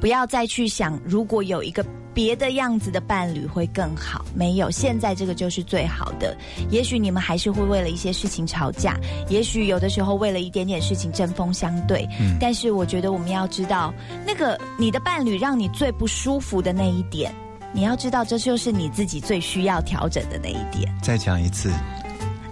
[0.00, 4.24] 不要再去想，如果有一个别的样子的伴侣会更好。
[4.34, 6.36] 没有，现在这个就是最好的。
[6.70, 12.04] 也许你们还是会为了一些事情吵架，也许有的时候为了一点点事情针锋相对。
[12.18, 13.94] 嗯，但是我觉得我们要知道，
[14.26, 17.32] 那个你的伴侣让你最不舒服的那一点，
[17.72, 20.92] 你要知道，这就是你自己最需要调整的那一点。
[21.02, 21.70] 再讲一次。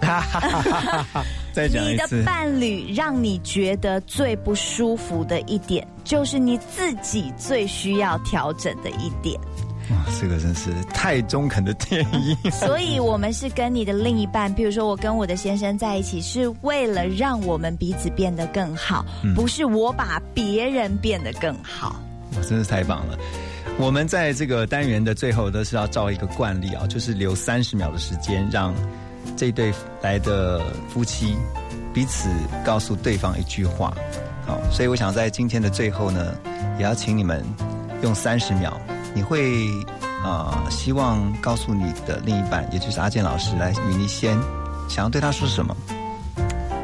[1.53, 9.39] 再讲一次，你的伴侣让你觉得最不舒服的一点，就是你自己最需要调整的一点。
[9.91, 12.35] 哇，这个真是太中肯的建议。
[12.51, 19.05] 所以，我们是跟你的另一半，比如说我跟我的先生在一起，是为了让我们彼此变得更好，
[19.35, 22.01] 不是我把别人变得更好。
[22.37, 23.19] 哇，真是太棒了！
[23.79, 28.75] 我们在这个单元的最后都是要照一个惯例啊，就是留三十秒的时间让。
[29.37, 31.35] 这对来的夫妻
[31.95, 32.29] 彼此
[32.63, 33.95] 告诉对方一句话，
[34.47, 36.35] 好，所以我想在今天的最后呢，
[36.79, 37.43] 也要请你们
[38.03, 38.79] 用三十秒，
[39.15, 39.67] 你会
[40.23, 44.39] 啊希望告诉你的另一半，也就是阿健老师来与你先，
[44.89, 45.75] 想要对他说什么？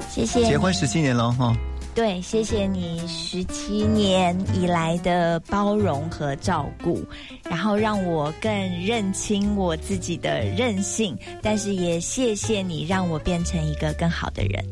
[0.09, 0.43] 谢谢。
[0.47, 1.55] 结婚十七年了哈。
[1.97, 7.03] 对，谢谢你十七年以来的包容和照顾，
[7.45, 8.53] 然后让我更
[8.85, 14.63] 认清我自己的任性，但是也谢谢你让我变成一个更好的人。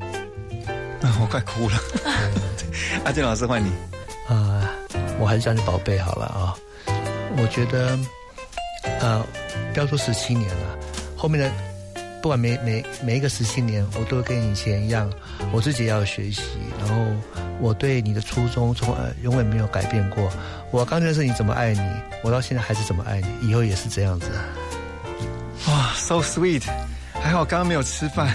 [1.18, 1.79] 我快哭了，
[3.07, 3.70] 阿健老师换你
[4.29, 4.70] 啊，
[5.18, 6.55] 我还是叫你宝贝好了啊。
[7.39, 7.99] 我觉得，
[9.01, 9.25] 呃，
[9.72, 10.79] 不要说十七年了，
[11.16, 11.51] 后面的
[12.25, 15.12] 不管每每每一个十七年，我都跟以前一样。
[15.53, 16.41] 我自己要学习，
[16.79, 16.95] 然后
[17.61, 20.33] 我对你的初衷从呃永远没有改变过。
[20.70, 21.83] 我刚认识你怎么爱你，
[22.22, 24.31] 我到现在还是怎么爱你，以后也是这样子。
[25.68, 26.62] 哇，so sweet！
[27.25, 28.29] 还好刚刚没有吃饭。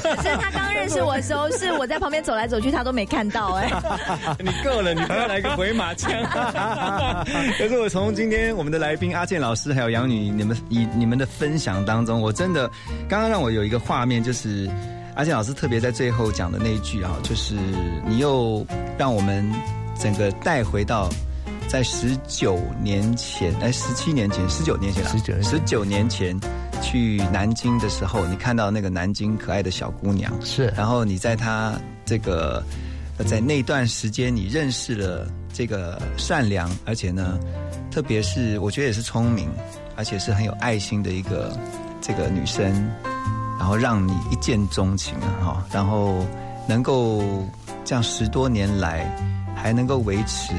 [0.00, 3.68] 可是他刚认识我的时候，是我在旁边走来走去，他都没看到哎。
[4.38, 6.12] 你够了，你不要来个回马枪。
[7.58, 12.70] 可是我从今天我们的来宾阿健老师还有杨女你们以你们的分享当中，我真的
[13.08, 14.70] 刚刚让我有一个画面就是。
[15.16, 17.54] 阿健老师特别在最后讲的那一句啊，就是
[18.06, 18.64] 你又
[18.96, 19.44] 让我们
[20.00, 21.10] 整个带回到
[21.68, 26.34] 在十九年前，哎，十七年前，十九年前了，十九十九年前
[26.80, 31.74] 去南京的时候，你看到那个南京可爱的小姑娘，是，然后你在她
[32.04, 32.62] 这个
[33.26, 37.38] 在那段时间，你认识了这个善良，而且呢，
[37.90, 39.48] 特别是我觉得也是聪明，
[39.96, 41.56] 而且是很有爱心的一个
[42.00, 42.72] 这个女生。
[43.58, 46.26] 然后让你一见钟情啊，哈，然后
[46.66, 47.22] 能够
[47.84, 49.04] 这样十多年来
[49.54, 50.54] 还能够维持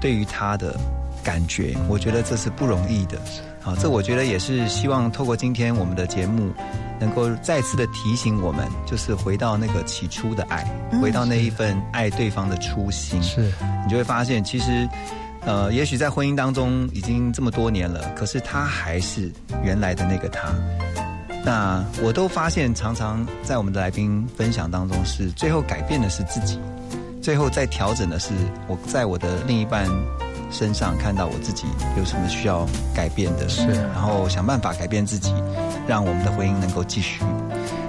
[0.00, 0.74] 对于她的
[1.22, 3.20] 感觉，我觉得这是不容易的。
[3.64, 6.52] 好，这我觉得也是希望透过今天我们的节目，
[7.00, 10.62] 能够再次的提醒我们，就是回到那个起初的爱，
[11.00, 13.22] 回到那一份爱对方的初心。
[13.22, 13.50] 是，
[13.82, 14.86] 你就会发现，其实，
[15.46, 20.52] 呃，也许在婚姻当中已经这么多年了，可是他还是原来的那个他。
[21.42, 26.60] 那我都发现，常常在我们的来宾分享当中，是最后改变的是自己，
[27.22, 28.34] 最后在调整的是
[28.68, 29.88] 我在我的另一半
[30.54, 31.66] 身上看到我自己
[31.98, 35.34] 有什么需要改变的，是，然后想办法改变自己，
[35.88, 37.20] 让我们的婚姻能够继续。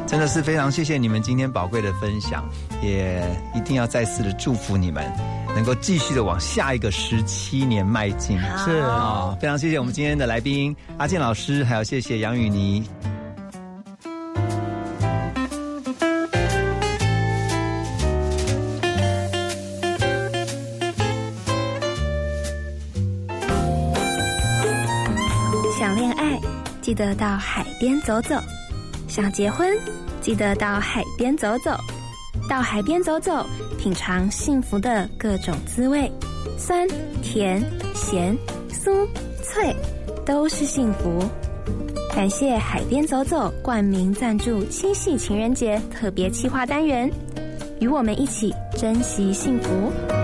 [0.07, 2.43] 真的是非常谢谢你们今天宝贵的分享，
[2.81, 5.03] 也一定要再次的祝福你们
[5.55, 8.39] 能够继续的往下一个十七年迈进。
[8.57, 12.83] 是啊，非常谢谢我们今天的来宾阿健老师，还有谢谢杨雨妮。
[26.95, 28.35] 得到海边走走，
[29.07, 29.77] 想结婚，
[30.21, 31.77] 记得到海边走走，
[32.49, 33.45] 到海边走走，
[33.77, 36.09] 品尝幸福的各种滋味，
[36.57, 36.87] 酸、
[37.21, 37.61] 甜、
[37.93, 38.35] 咸、
[38.69, 39.05] 酥、
[39.43, 39.75] 脆，
[40.25, 41.21] 都是幸福。
[42.15, 47.11] 感谢海边走走冠名赞助七夕情人节特别企划单元，
[47.81, 50.14] 与我们一起珍惜幸福。